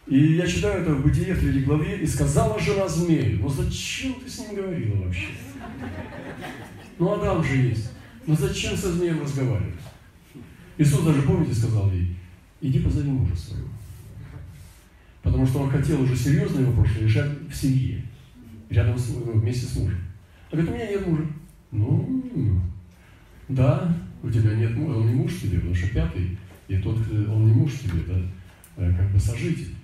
[0.07, 4.13] И я читаю это в Бытие в третьей главе, и сказала жена змею, ну зачем
[4.15, 5.27] ты с ним говорила вообще?
[6.97, 7.91] Ну Адам же есть.
[8.25, 9.79] Ну зачем со змеем разговаривать?
[10.77, 12.15] Иисус даже, помните, сказал ей,
[12.61, 13.67] иди позови мужа своего.
[15.23, 18.01] Потому что он хотел уже серьезные вопросы решать в семье,
[18.69, 19.99] рядом с, вместе с мужем.
[20.51, 21.23] Он говорит, у меня нет мужа.
[21.71, 22.61] Ну,
[23.49, 26.37] да, у тебя нет мужа, он не муж тебе, потому что пятый,
[26.69, 28.21] и тот, э, он не муж тебе, да,
[28.77, 29.76] э, как бы сожитель.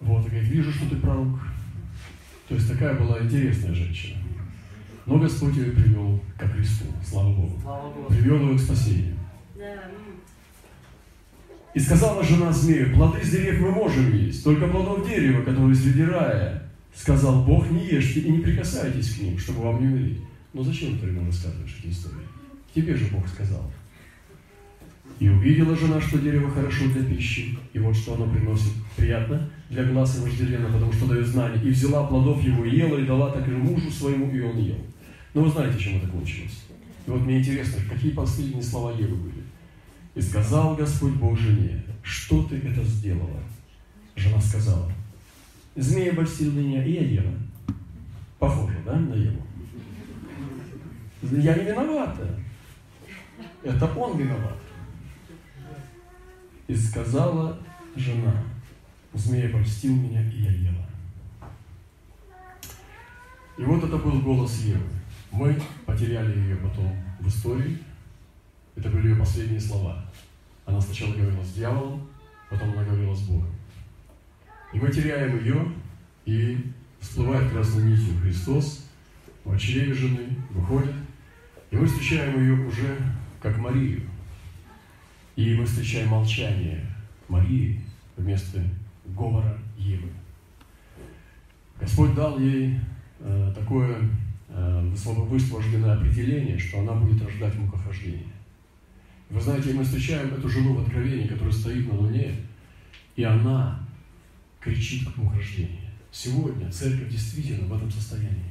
[0.00, 1.38] Вот, и говорит, вижу, что ты пророк.
[2.48, 4.18] То есть такая была интересная женщина.
[5.06, 7.58] Но Господь ее привел ко Христу, слава Богу.
[7.62, 8.08] Слава Богу.
[8.08, 9.16] Привел ее к спасению.
[11.72, 16.02] И сказала жена змею, плоды с деревьев мы можем есть, только плодов дерева, которые среди
[16.02, 16.62] рая.
[16.92, 20.20] Сказал Бог, не ешьте и не прикасайтесь к ним, чтобы вам не умереть.
[20.52, 22.26] Но зачем ты ему рассказываешь эти истории?
[22.74, 23.70] Тебе же Бог сказал.
[25.18, 29.84] И увидела жена, что дерево хорошо для пищи, и вот что оно приносит приятно для
[29.84, 31.62] глаз и вожделенно, потому что дает знание.
[31.62, 34.78] И взяла плодов его, ела, и дала так и мужу своему, и он ел.
[35.34, 36.64] Но вы знаете, чем это кончилось.
[37.06, 39.42] И вот мне интересно, какие последние слова Евы были.
[40.14, 43.42] И сказал Господь Бог жене, что ты это сделала?
[44.16, 44.90] Жена сказала,
[45.76, 47.32] змея обольстил меня, и я ела.
[48.38, 49.42] Похоже, да, на Еву?
[51.22, 52.38] Я не виновата.
[53.62, 54.56] Это он виноват.
[56.70, 57.58] И сказала
[57.96, 58.32] жена,
[59.12, 60.86] змея польстил меня, и я ела.
[63.58, 64.86] И вот это был голос Евы.
[65.32, 67.76] Мы потеряли ее потом в истории.
[68.76, 70.04] Это были ее последние слова.
[70.64, 72.08] Она сначала говорила с дьяволом,
[72.48, 73.50] потом она говорила с Богом.
[74.72, 75.72] И мы теряем ее,
[76.24, 78.86] и всплывает красной нитью Христос,
[79.44, 80.94] в чреве жены, выходит,
[81.72, 82.96] и мы встречаем ее уже
[83.42, 84.08] как Марию,
[85.40, 86.84] и мы встречаем молчание
[87.28, 87.80] Марии
[88.18, 88.62] вместо
[89.06, 90.10] говора Евы.
[91.80, 92.78] Господь дал ей
[93.20, 94.06] э, такое
[94.50, 98.34] э, высвобожденное определение, что она будет рождать мукохождение.
[99.30, 102.34] Вы знаете, мы встречаем эту жену в Откровении, которая стоит на Луне,
[103.16, 103.80] и она
[104.60, 105.88] кричит к мукохождению.
[106.12, 108.50] Сегодня церковь действительно в этом состоянии.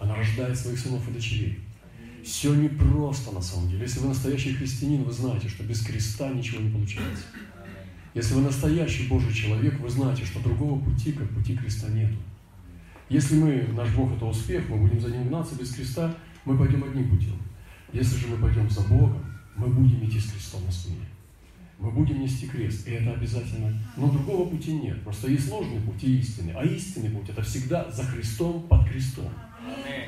[0.00, 1.58] Она рождает своих сынов и дочерей.
[2.24, 3.82] Все непросто на самом деле.
[3.82, 7.24] Если вы настоящий христианин, вы знаете, что без креста ничего не получается.
[8.14, 12.16] Если вы настоящий Божий человек, вы знаете, что другого пути, как пути креста, нету.
[13.10, 16.14] Если мы, наш Бог это успех, мы будем за ним гнаться без креста,
[16.46, 17.36] мы пойдем одним путем.
[17.92, 19.22] Если же мы пойдем за Богом,
[19.56, 21.04] мы будем идти с крестом на спине.
[21.78, 23.78] Мы будем нести крест, и это обязательно.
[23.96, 25.02] Но другого пути нет.
[25.02, 26.54] Просто есть сложный путь и истинный.
[26.54, 29.28] А истинный путь– это всегда за Христом, под крестом.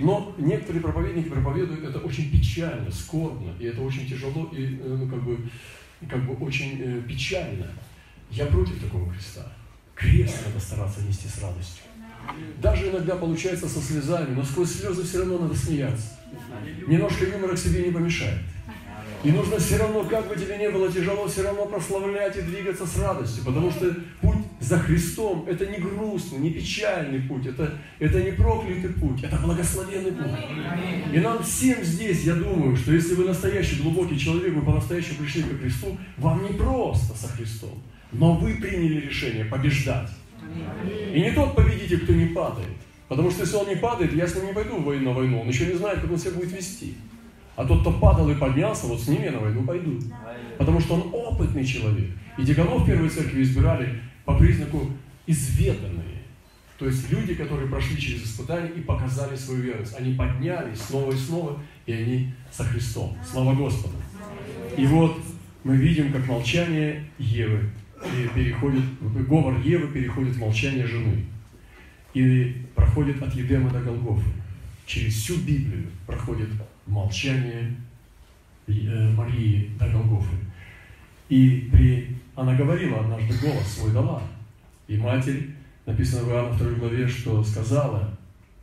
[0.00, 5.08] Но некоторые проповедники проповедуют это очень печально, скорбно, и это очень тяжело и э, ну,
[5.08, 5.38] как, бы,
[6.08, 7.66] как бы очень э, печально.
[8.30, 9.52] Я против такого креста.
[9.94, 11.84] Крест надо стараться нести с радостью.
[12.60, 16.18] Даже иногда получается со слезами, но сквозь слезы все равно надо смеяться.
[16.86, 18.40] Немножко юмора к себе не помешает.
[19.24, 22.86] И нужно все равно, как бы тебе не было тяжело, все равно прославлять и двигаться
[22.86, 23.94] с радостью, потому что
[24.60, 30.12] за Христом– это не грустный, не печальный путь, это, это не проклятый путь, это благословенный
[30.12, 30.38] путь.
[31.12, 35.42] И нам всем здесь, я думаю, что если вы настоящий глубокий человек, вы по-настоящему пришли
[35.42, 40.10] к Христу, вам не просто со Христом, но вы приняли решение побеждать.
[41.12, 42.68] И не тот победитель, кто не падает.
[43.08, 45.40] Потому что если он не падает, я с ним не пойду в войну, на войну.
[45.42, 46.94] Он еще не знает, как он себя будет вести.
[47.54, 49.98] А тот, кто падал и поднялся, вот с ними я на войну пойду.
[50.58, 52.10] Потому что он опытный человек.
[52.36, 54.90] И деканов первой церкви избирали по признаку
[55.26, 56.16] изведанные.
[56.78, 59.98] То есть люди, которые прошли через испытания и показали свою верность.
[59.98, 63.16] Они поднялись снова и снова, и они со Христом.
[63.24, 63.94] Слава Господу.
[64.76, 65.16] И вот
[65.64, 67.70] мы видим, как молчание Евы
[68.34, 71.24] переходит, говор Евы переходит в молчание жены.
[72.12, 74.28] И проходит от Едема до Голгофы.
[74.86, 76.48] Через всю Библию проходит
[76.86, 77.74] молчание
[78.66, 80.36] э, Марии до Голгофы.
[81.28, 82.16] И при...
[82.34, 84.22] она говорила однажды голос свой дала.
[84.86, 85.50] И матерь,
[85.84, 88.16] написано в Иоанна 2 главе, что сказала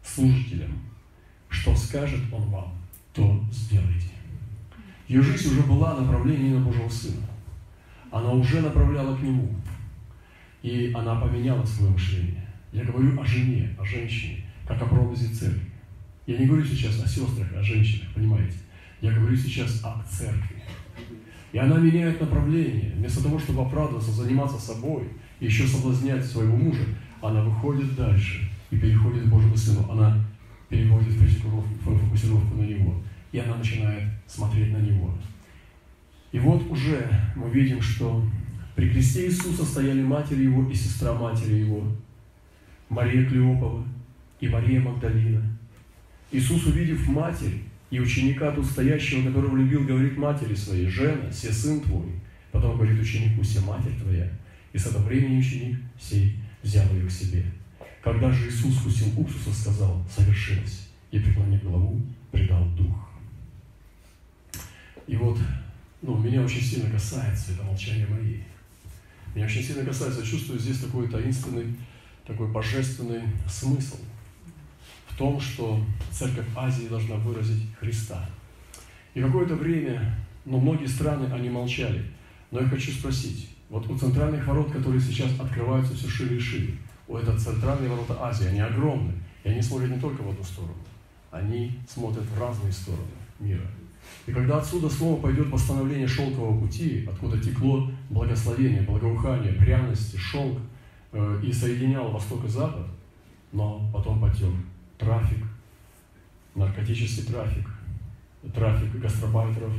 [0.04, 0.80] служителям,
[1.50, 2.74] что скажет он вам,
[3.14, 4.10] то сделайте.
[5.08, 7.26] Ее жизнь уже была направлением на Божьего Сына.
[8.12, 9.50] Она уже направляла к Нему.
[10.62, 12.48] И она поменяла свое мышление.
[12.72, 15.70] Я говорю о жене, о женщине, как о прообразе церкви.
[16.26, 18.58] Я не говорю сейчас о сестрах, о женщинах, понимаете?
[19.02, 20.64] Я говорю сейчас о церкви.
[21.54, 22.92] И она меняет направление.
[22.96, 25.08] Вместо того, чтобы оправдываться, заниматься собой,
[25.40, 26.84] и еще соблазнять своего мужа,
[27.22, 29.90] она выходит дальше и переходит к Божьему Сыну.
[29.92, 30.18] Она
[30.68, 32.96] переводит фокусировку на Него.
[33.32, 35.14] И она начинает смотреть на Него.
[36.32, 38.24] И вот уже мы видим, что
[38.76, 41.84] при кресте Иисуса стояли матери Его и сестра матери Его,
[42.90, 43.86] Мария Клеопова
[44.40, 45.44] и Мария Магдалина.
[46.32, 47.62] Иисус, увидев матерь
[47.94, 52.08] и ученика тут стоящего, которого любил, говорит матери своей, «Жена, се сын твой».
[52.52, 54.28] Потом говорит ученику, «Се матерь твоя».
[54.74, 57.46] И с этого времени ученик сей взял ее к себе.
[58.04, 62.02] Когда же Иисус вкусил уксуса, сказал, «Совершилось», и, преклонив голову,
[62.32, 63.10] предал дух.
[65.06, 65.38] И вот,
[66.02, 68.44] ну, меня очень сильно касается это молчание Марии.
[69.36, 71.76] Меня очень сильно касается, я чувствую здесь такой таинственный,
[72.26, 73.98] такой божественный смысл
[75.14, 75.80] в том, что
[76.12, 78.28] церковь Азии должна выразить Христа.
[79.14, 82.04] И какое-то время, ну, многие страны, они молчали.
[82.50, 86.74] Но я хочу спросить, вот у центральных ворот, которые сейчас открываются все шире и шире,
[87.08, 90.74] у это центральные ворота Азии, они огромны, и они смотрят не только в одну сторону,
[91.32, 93.04] они смотрят в разные стороны
[93.40, 93.68] мира.
[94.26, 100.60] И когда отсюда снова пойдет восстановление шелкового пути, откуда текло благословение, благоухание, пряности, шелк,
[101.12, 102.88] э, и соединял Восток и Запад,
[103.52, 104.50] но потом потек
[105.04, 105.44] трафик,
[106.56, 107.68] наркотический трафик,
[108.54, 109.74] трафик гастробайтеров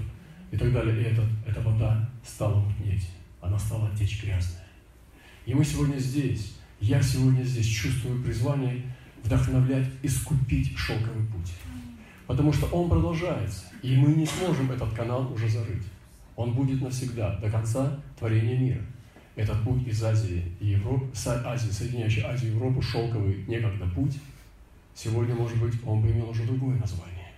[0.50, 1.00] и так далее.
[1.00, 3.08] И этот, эта вода стала мутнеть,
[3.40, 4.66] она стала течь грязная.
[5.46, 8.82] И мы сегодня здесь, я сегодня здесь чувствую призвание
[9.22, 11.52] вдохновлять, искупить шелковый путь.
[12.26, 15.84] Потому что он продолжается, и мы не сможем этот канал уже зарыть.
[16.36, 18.80] Он будет навсегда, до конца творения мира.
[19.36, 24.16] Этот путь из Азии и Европы, Азии, соединяющий Азию и Европу, шелковый некогда путь,
[24.94, 27.32] сегодня, может быть, он бы имел уже другое название.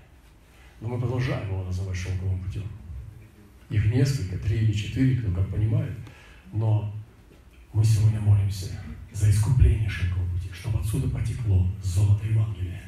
[0.81, 2.65] Но мы продолжаем его называть шелковым путем.
[3.71, 5.93] Их несколько, три или четыре, кто как понимает.
[6.53, 6.95] Но
[7.73, 8.79] мы сегодня молимся
[9.13, 12.83] за искупление шелкового пути, чтобы отсюда потекло золото Евангелия,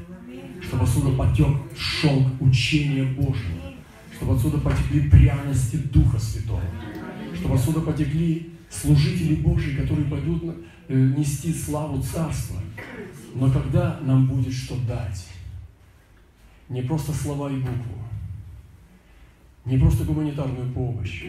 [0.63, 3.75] чтобы отсюда потек шелк учения Божьего,
[4.15, 6.63] чтобы отсюда потекли пряности Духа Святого,
[7.35, 10.55] чтобы отсюда потекли служители Божьи, которые пойдут э,
[10.95, 12.61] нести славу Царства.
[13.35, 15.27] Но когда нам будет что дать,
[16.69, 18.05] не просто слова и букву,
[19.65, 21.25] не просто гуманитарную помощь,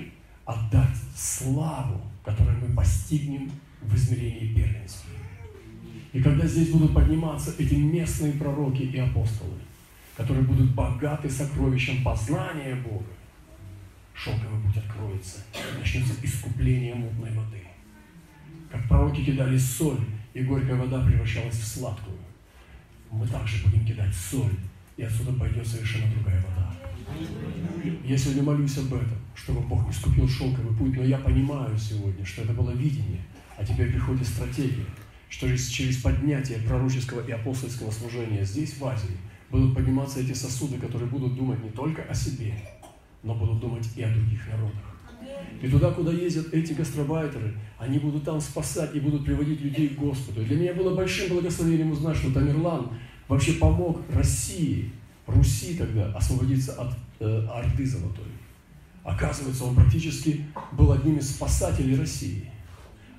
[0.46, 5.10] а дать славу, которую мы постигнем в измерении первенства.
[6.12, 9.60] И когда здесь будут подниматься эти местные пророки и апостолы,
[10.18, 13.06] которые будут богаты сокровищем познания Бога,
[14.14, 15.40] шелковый путь откроется,
[15.78, 17.69] начнется искупление мутной воды.
[18.72, 20.00] Как пророки кидали соль,
[20.34, 22.18] и горькая вода превращалась в сладкую.
[23.12, 24.54] Мы также будем кидать соль,
[24.96, 26.72] и отсюда пойдет совершенно другая вода.
[28.06, 32.44] Я сегодня молюсь об этом, чтобы Бог искупил шелковый путь, но я понимаю сегодня, что
[32.44, 33.22] это было видение,
[33.58, 34.86] а теперь приходит стратегия,
[35.30, 39.18] что через поднятие пророческого и апостольского служения здесь, в Азии,
[39.50, 42.54] будут подниматься эти сосуды, которые будут думать не только о себе,
[43.24, 44.89] но будут думать и о других народах.
[45.62, 50.00] И туда, куда ездят эти гастробайтеры, они будут там спасать и будут приводить людей к
[50.00, 50.42] Господу.
[50.42, 52.90] И для меня было большим благословением узнать, что Тамерлан
[53.28, 54.92] вообще помог России,
[55.28, 58.26] Руси тогда освободиться от э, Орды Золотой.
[59.04, 62.50] Оказывается, он практически был одним из спасателей России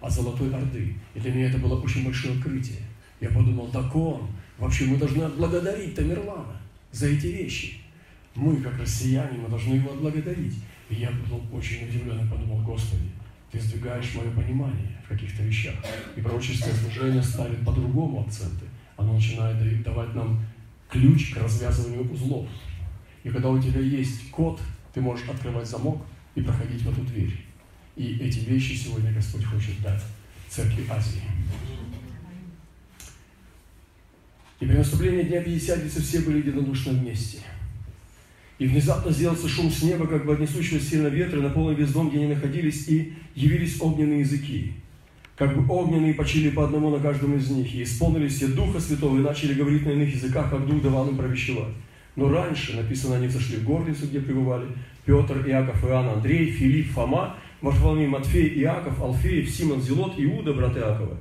[0.00, 0.96] от Золотой Орды.
[1.14, 2.78] И для меня это было очень большое открытие.
[3.20, 4.28] Я подумал, так он,
[4.58, 6.56] вообще мы должны отблагодарить Тамерлана
[6.90, 7.76] за эти вещи.
[8.34, 10.54] Мы, как россияне, мы должны его отблагодарить.
[10.90, 13.10] И я был очень удивлен и подумал, Господи,
[13.52, 15.74] Ты сдвигаешь мое понимание в каких-то вещах.
[16.16, 18.66] И пророческое служение ставит по-другому акценты.
[18.96, 20.44] Оно начинает давать нам
[20.90, 22.48] ключ к развязыванию узлов.
[23.22, 24.60] И когда у тебя есть код,
[24.92, 27.44] ты можешь открывать замок и проходить в эту дверь.
[27.94, 30.02] И эти вещи сегодня Господь хочет дать
[30.48, 31.22] Церкви Азии.
[34.58, 37.38] И при наступлении Дня Пятидесятницы все были единодушно вместе–
[38.60, 42.10] И внезапно сделался шум с неба, как бы от несущего сильно ветра, наполнил весь дом,
[42.10, 44.74] где они находились, и явились огненные языки.
[45.34, 49.16] Как бы огненные почили по одному на каждом из них, и исполнились все Духа Святого,
[49.16, 51.72] и начали говорить на иных языках, как Дух давал им провещевать.
[52.16, 54.66] Но раньше, написано, они зашли в горницу, где пребывали
[55.06, 61.16] Петр, Иаков, Иоанн, Андрей, Филипп, Фома, Варфоломей, Матфей, Иаков, Алфеев, Симон, Зелот, Иуда, брат Иакова.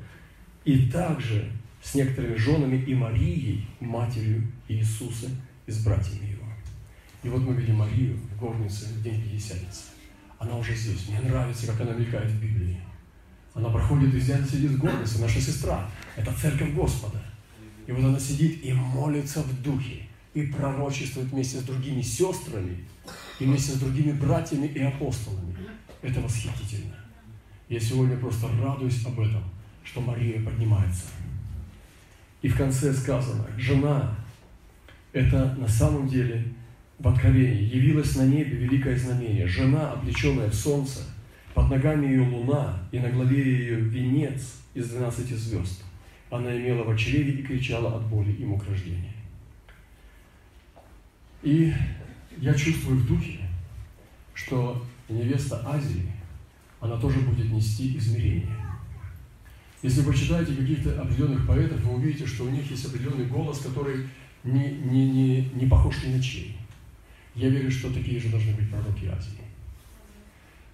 [0.65, 1.49] И также
[1.81, 5.29] с некоторыми женами и Марией, матерью Иисуса
[5.65, 6.38] и с братьями его.
[7.23, 9.83] И вот мы видим Марию в горнице в день Пятидесятницы.
[10.37, 11.09] Она уже здесь.
[11.09, 12.79] Мне нравится, как она мелькает в Библии.
[13.53, 15.89] Она проходит, и взять сидит в горнице, наша сестра.
[16.15, 17.21] Это церковь Господа.
[17.87, 22.85] И вот она сидит и молится в духе, и пророчествует вместе с другими сестрами,
[23.39, 25.55] и вместе с другими братьями и апостолами.
[26.01, 26.95] Это восхитительно.
[27.67, 29.43] Я сегодня просто радуюсь об этом,
[29.83, 31.05] что Мария поднимается.
[32.41, 34.15] И в конце сказано, жена,
[35.11, 36.53] это на самом деле
[36.99, 39.47] в Откровении явилось на небе великое знамение.
[39.47, 40.99] Жена, облеченная в солнце,
[41.53, 45.81] под ногами ее луна, и на главе ее венец из 12 звезд.
[46.29, 49.13] Она имела в чреве и кричала от боли и мук рождения.
[51.41, 51.73] И
[52.37, 53.39] я чувствую в духе,
[54.33, 56.11] что невеста Азии,
[56.81, 58.55] она тоже будет нести измерение.
[59.81, 64.07] Если вы читаете каких-то определенных поэтов, вы увидите, что у них есть определенный голос, который
[64.43, 66.58] не, не, не, не похож ни на чей.
[67.39, 69.39] Я верю, что такие же должны быть пророки Азии.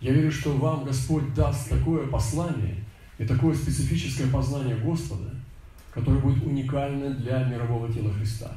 [0.01, 2.83] Я верю, что вам Господь даст такое послание
[3.19, 5.29] и такое специфическое познание Господа,
[5.93, 8.51] которое будет уникально для мирового тела Христа.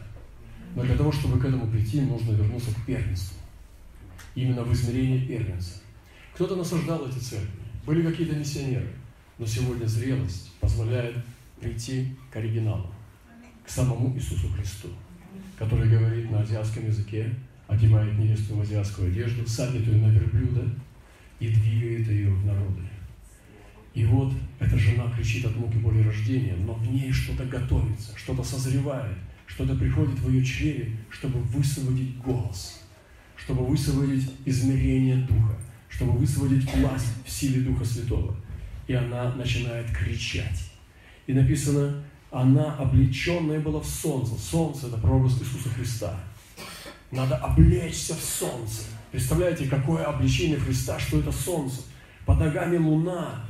[0.74, 3.36] Но для того, чтобы к этому прийти, нужно вернуться к первенству.
[4.34, 5.82] Именно в измерении первенства.
[6.32, 7.60] Кто-то насаждал эти церкви.
[7.84, 8.88] Были какие-то миссионеры.
[9.36, 11.14] Но сегодня зрелость позволяет
[11.60, 12.90] прийти к оригиналу,
[13.66, 14.88] к самому Иисусу Христу,
[15.58, 17.34] который говорит на азиатском языке,
[17.68, 20.64] одевает невесту в азиатскую одежду, садит ее на верблюда
[21.38, 22.82] и двигает ее в народы.
[23.94, 28.42] И вот эта жена кричит от муки боли рождения, но в ней что-то готовится, что-то
[28.42, 29.16] созревает,
[29.46, 32.80] что-то приходит в ее чреве, чтобы высвободить голос,
[33.36, 35.56] чтобы высвободить измерение Духа,
[35.88, 38.36] чтобы высвободить власть в силе Духа Святого.
[38.86, 40.70] И она начинает кричать.
[41.26, 44.34] И написано, она облеченная была в солнце.
[44.38, 46.18] Солнце– это прообраз Иисуса Христа.
[47.10, 48.82] Надо облечься в солнце.
[49.10, 51.82] Представляете, какое обличение Христа, что это солнце.
[52.26, 53.46] Под ногами луна,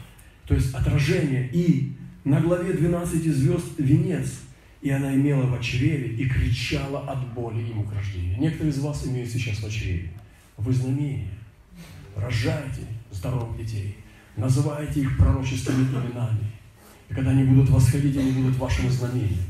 [0.47, 1.49] то есть отражение.
[1.53, 4.41] И на главе 12 звезд венец.
[4.81, 7.93] И она имела в чреве и кричала от боли ему к.
[8.39, 10.13] Некоторые из вас имеют сейчас в чреве.
[10.57, 11.31] Вы знамение.
[12.15, 13.97] Рожайте здоровых детей.
[14.37, 16.53] Называйте их пророческими именами.
[17.11, 19.43] И когда они будут восходить, они будут вашим знамением.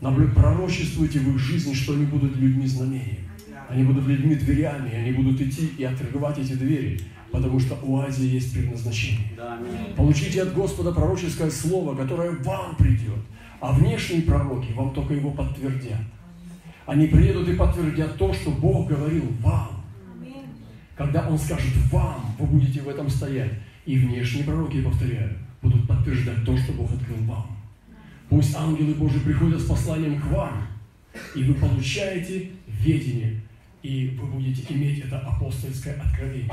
[0.00, 3.27] Пророчествуйте в их жизни, что они будут людьми знамением.
[3.68, 6.98] Они будут людьми дверями, они будут идти и открывать эти двери,
[7.30, 9.28] потому что у Азии есть предназначение.
[9.94, 13.18] Получите от Господа пророческое слово, которое вам придет,
[13.60, 16.00] а внешние пророки вам только его подтвердят.
[16.86, 19.84] Они приедут и подтвердят то, что Бог говорил вам.
[20.96, 23.52] Когда Он скажет вам, вы будете в этом стоять.
[23.84, 27.56] И внешние пророки, повторяю, будут подтверждать то, что Бог открыл вам.
[28.28, 30.66] Пусть ангелы Божьи приходят с посланием к вам,
[31.34, 33.40] и вы получаете ведение
[33.82, 36.50] и вы будете иметь это апостольское откровение.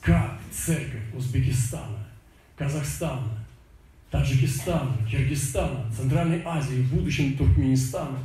[0.00, 2.06] Как церковь Узбекистана,
[2.56, 3.44] Казахстана,
[4.10, 8.18] Таджикистана, Киргизстана, Центральной Азии, в будущем Туркменистана,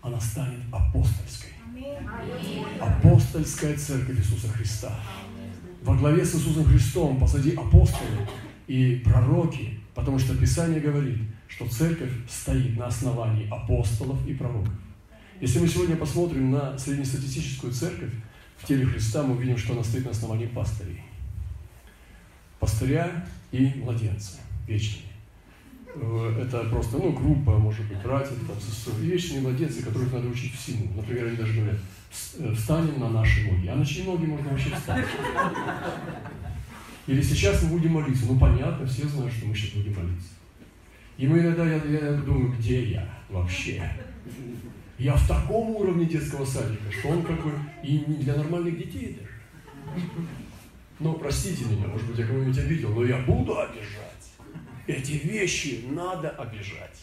[0.00, 1.50] она станет апостольской.
[2.80, 4.94] Апостольская церковь Иисуса Христа.
[5.82, 8.26] Во главе с Иисусом Христом позади апостолы
[8.66, 14.72] и пророки, потому что Писание говорит, что церковь стоит на основании апостолов и пророков.
[15.40, 18.12] Если мы сегодня посмотрим на среднестатистическую церковь
[18.58, 21.00] в теле Христа, мы увидим, что она стоит на основании пастырей.
[22.58, 24.36] Пастыря и младенцы
[24.68, 25.06] вечные.
[25.94, 28.92] Э, это просто, ну, группа, может быть, братья, там, сестры.
[29.00, 30.92] вечные младенцы, которых надо учить всему.
[30.94, 31.78] Например, они даже говорят,
[32.38, 33.66] э, встанем на наши ноги.
[33.68, 35.06] А на чьи ноги можно вообще встать?
[37.06, 38.26] Или сейчас мы будем молиться.
[38.26, 40.28] Ну, понятно, все знают, что мы сейчас будем молиться.
[41.16, 43.90] И мы иногда, я, я думаю, где я вообще?
[45.00, 47.50] Я в таком уровне детского садика, что он как бы
[47.82, 50.04] и не для нормальных детей даже.
[50.98, 54.10] Но простите меня, может быть, я кого-нибудь обидел, но я буду обижать.
[54.86, 57.00] Эти вещи надо обижать.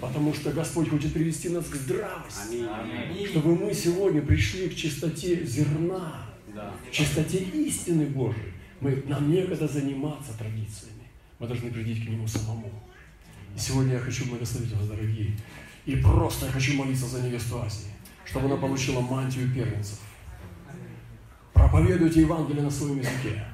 [0.00, 2.64] Потому что Господь хочет привести нас к здравости.
[2.68, 3.28] Аминь.
[3.28, 6.26] Чтобы мы сегодня пришли к чистоте зерна,
[6.88, 8.52] к чистоте истины Божией.
[8.80, 11.06] Мы, нам некогда заниматься традициями.
[11.38, 12.72] Мы должны прийти к Нему самому.
[13.54, 15.36] И сегодня я хочу благословить вас, дорогие.
[15.84, 17.90] И просто я хочу молиться за невесту Азии,
[18.24, 19.98] чтобы она получила мантию первенцев.
[21.52, 23.44] Проповедуйте Евангелие на своем языке.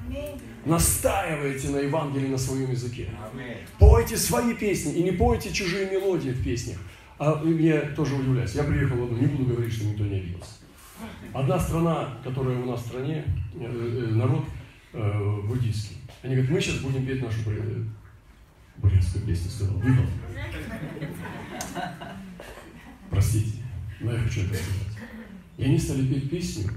[0.65, 3.09] Настаивайте на Евангелии на своем языке.
[3.79, 6.77] Пойте свои песни и не пойте чужие мелодии в песнях.
[7.17, 8.53] А я тоже удивляюсь.
[8.55, 10.51] Я приехал в одну, не буду говорить, что никто не обиделся.
[11.33, 13.23] Одна страна, которая у нас в стране,
[13.55, 14.45] э, э, народ
[14.93, 15.97] э, буддийский.
[16.23, 17.37] Они говорят, мы сейчас будем петь нашу
[18.77, 19.79] бурятскую песню, сказал.
[19.79, 20.03] Видел?
[23.09, 23.57] Простите,
[23.99, 24.97] но я хочу это сказать.
[25.57, 26.69] И они стали петь песню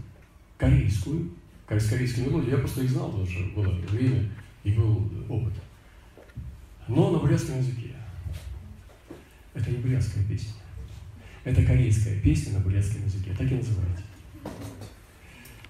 [0.59, 1.31] корейскую,
[1.69, 2.53] с корейской мелодией.
[2.53, 4.29] Я просто их знал, потому что было время
[4.65, 5.55] и был опыт.
[6.89, 7.95] Но на бурятском языке.
[9.55, 10.53] Это не бурятская песня.
[11.45, 13.35] Это корейская песня на бурятском языке.
[13.37, 14.05] Так и называется.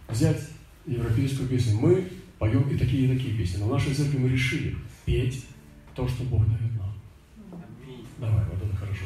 [0.09, 0.49] Взять
[0.87, 1.79] европейскую песню.
[1.79, 2.09] Мы
[2.39, 3.59] поем и такие, и такие песни.
[3.59, 5.45] Но в нашей церкви мы решили петь
[5.95, 6.95] то, что Бог дает нам.
[8.19, 9.05] Давай, вот это хорошо.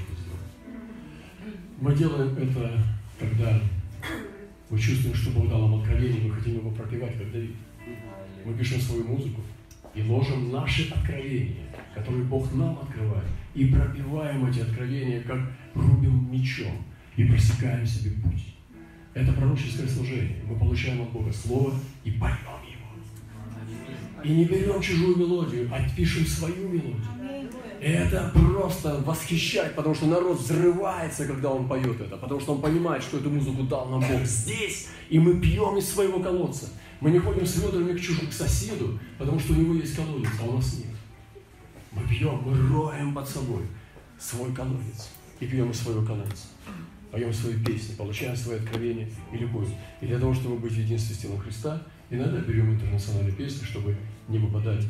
[1.79, 2.83] Мы делаем это,
[3.19, 3.61] когда
[4.71, 7.55] мы чувствуем, что Бог дал нам откровение, мы хотим его пропевать, как Давид.
[8.47, 9.43] Мы пишем свою музыку
[9.95, 15.39] и ложим наши откровения, которые Бог нам открывает, и пропиваем эти откровения, как
[15.75, 16.83] рубим мечом,
[17.17, 18.55] и просекаем себе путь.
[19.13, 20.37] Это пророческое служение.
[20.49, 21.75] Мы получаем от Бога Слово
[22.05, 22.37] и поем
[22.69, 24.25] его.
[24.25, 27.16] И не берем чужую мелодию, а пишем свою мелодию.
[27.81, 33.03] Это просто восхищает, потому что народ взрывается, когда он поет это, потому что он понимает,
[33.03, 36.69] что эту музыку дал нам Бог здесь, и мы пьем из своего колодца.
[37.01, 40.31] Мы не ходим с ведрами к чужому, к соседу, потому что у него есть колодец,
[40.41, 40.97] а у нас нет.
[41.93, 43.63] Мы пьем, мы роем под собой
[44.19, 45.11] свой колодец
[45.41, 46.49] и пьем из своего колодца.
[47.11, 49.69] Поем свои песни, получаем свои откровения и любовь.
[50.01, 53.97] И для того, чтобы быть в единстве с телом Христа, иногда берем интернациональные песни, чтобы
[54.29, 54.85] не выпадать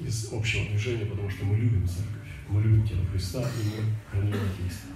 [0.00, 2.23] из общего движения, потому что мы любим церковь.
[2.48, 4.88] Мы любим тело Христа, и мы храним Христа.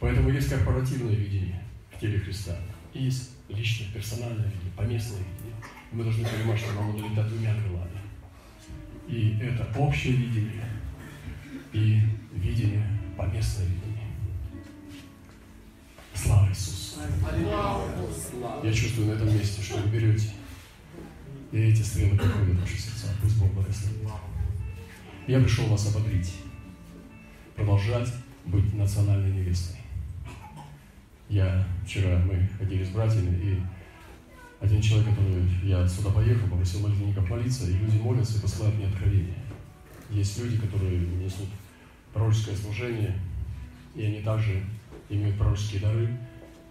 [0.00, 2.56] Поэтому есть корпоративное видение в теле Христа.
[2.92, 5.56] И есть личное, персональное видение, поместное видение.
[5.92, 8.00] Мы должны понимать, что нам надо летать двумя крылами.
[9.08, 10.68] И это общее видение
[11.72, 12.00] и
[12.32, 12.86] видение,
[13.16, 14.08] поместное видение.
[16.14, 17.00] Слава Иисусу!
[18.62, 20.30] Я чувствую на этом месте, что вы берете.
[21.52, 23.08] И эти стрелы приходят в ваши сердца.
[23.20, 24.08] Пусть Бог благословит.
[25.26, 26.34] Я пришел вас ободрить,
[27.56, 28.12] продолжать
[28.44, 29.78] быть национальной невестой.
[31.30, 33.62] Я вчера, мы ходили с братьями, и
[34.60, 38.86] один человек, который, я сюда поехал, попросил молитвенников молиться, и люди молятся и посылают мне
[38.86, 39.38] откровения.
[40.10, 41.48] Есть люди, которые несут
[42.12, 43.18] пророческое служение,
[43.94, 44.62] и они также
[45.08, 46.18] имеют пророческие дары.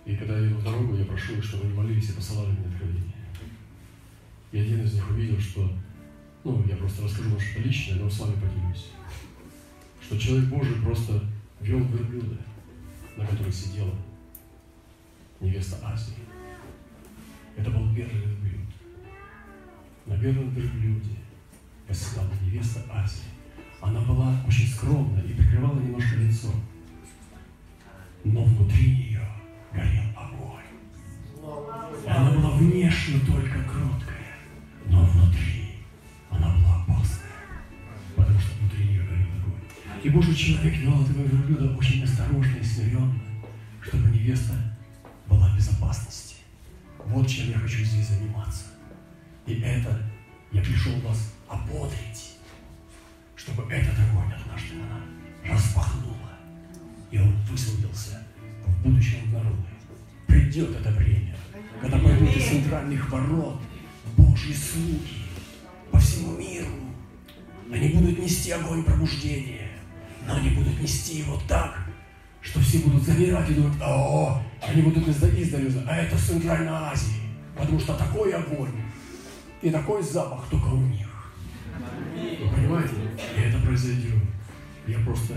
[0.05, 2.67] И когда я иду в дорогу, я прошу их, чтобы они молились и посылали мне
[2.67, 3.15] откровения.
[4.51, 5.71] И один из них увидел, что
[6.43, 8.89] ну, я просто расскажу вам что личное, но с вами поделюсь,
[10.01, 11.21] что человек Божий просто
[11.61, 12.37] вел верблюда,
[13.15, 13.93] на которых сидела
[15.39, 16.15] невеста Азии.
[17.55, 18.67] Это был первый верблюд.
[20.05, 21.15] На первом верблюде
[21.87, 23.23] восседала невеста Азии.
[23.79, 26.49] Она была очень скромна и прикрывала немножко лицо.
[28.23, 29.27] Но внутри нее
[29.73, 30.63] горел огонь.
[32.07, 34.12] Она была внешне только кроткая,
[40.03, 43.13] И Божий человек вел этого верблюда очень осторожно и смиренно,
[43.81, 44.53] чтобы невеста
[45.29, 46.35] была в безопасности.
[47.05, 48.65] Вот чем я хочу здесь заниматься.
[49.47, 49.97] И это
[50.51, 52.33] я пришел вас ободрить,
[53.37, 56.33] чтобы этот огонь однажды она распахнула,
[57.09, 58.27] и он высвободился
[58.65, 59.69] в будущем народе.
[60.27, 61.33] Придет это время,
[61.79, 63.61] когда пойдут из центральных ворот
[64.17, 65.23] Божьи слуги
[65.91, 66.67] по всему миру.
[67.71, 69.62] Они будут нести огонь пробуждения
[70.27, 71.85] но они будут нести его так,
[72.41, 77.21] что все будут замирать и думать, о, они будут издали, а это в Центральной Азии,
[77.57, 78.71] потому что такой огонь
[79.61, 81.07] и такой запах только у них.
[82.15, 82.95] Вы понимаете?
[83.37, 84.21] И это произойдет.
[84.87, 85.33] Я просто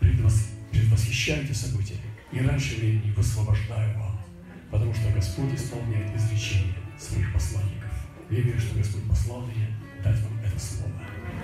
[0.00, 0.48] предвос...
[0.70, 1.96] предвосхищаю эти события
[2.32, 4.18] и раньше времени высвобождаю вам,
[4.70, 7.90] потому что Господь исполняет изречения своих посланников.
[8.30, 9.66] Я верю, что Господь послал меня
[10.02, 10.92] дать вам это слово.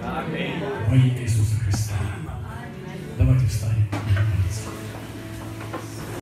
[0.03, 0.63] Аминь.
[0.89, 1.95] Во имя Иисуса Христа.
[3.19, 3.89] Давайте встанем.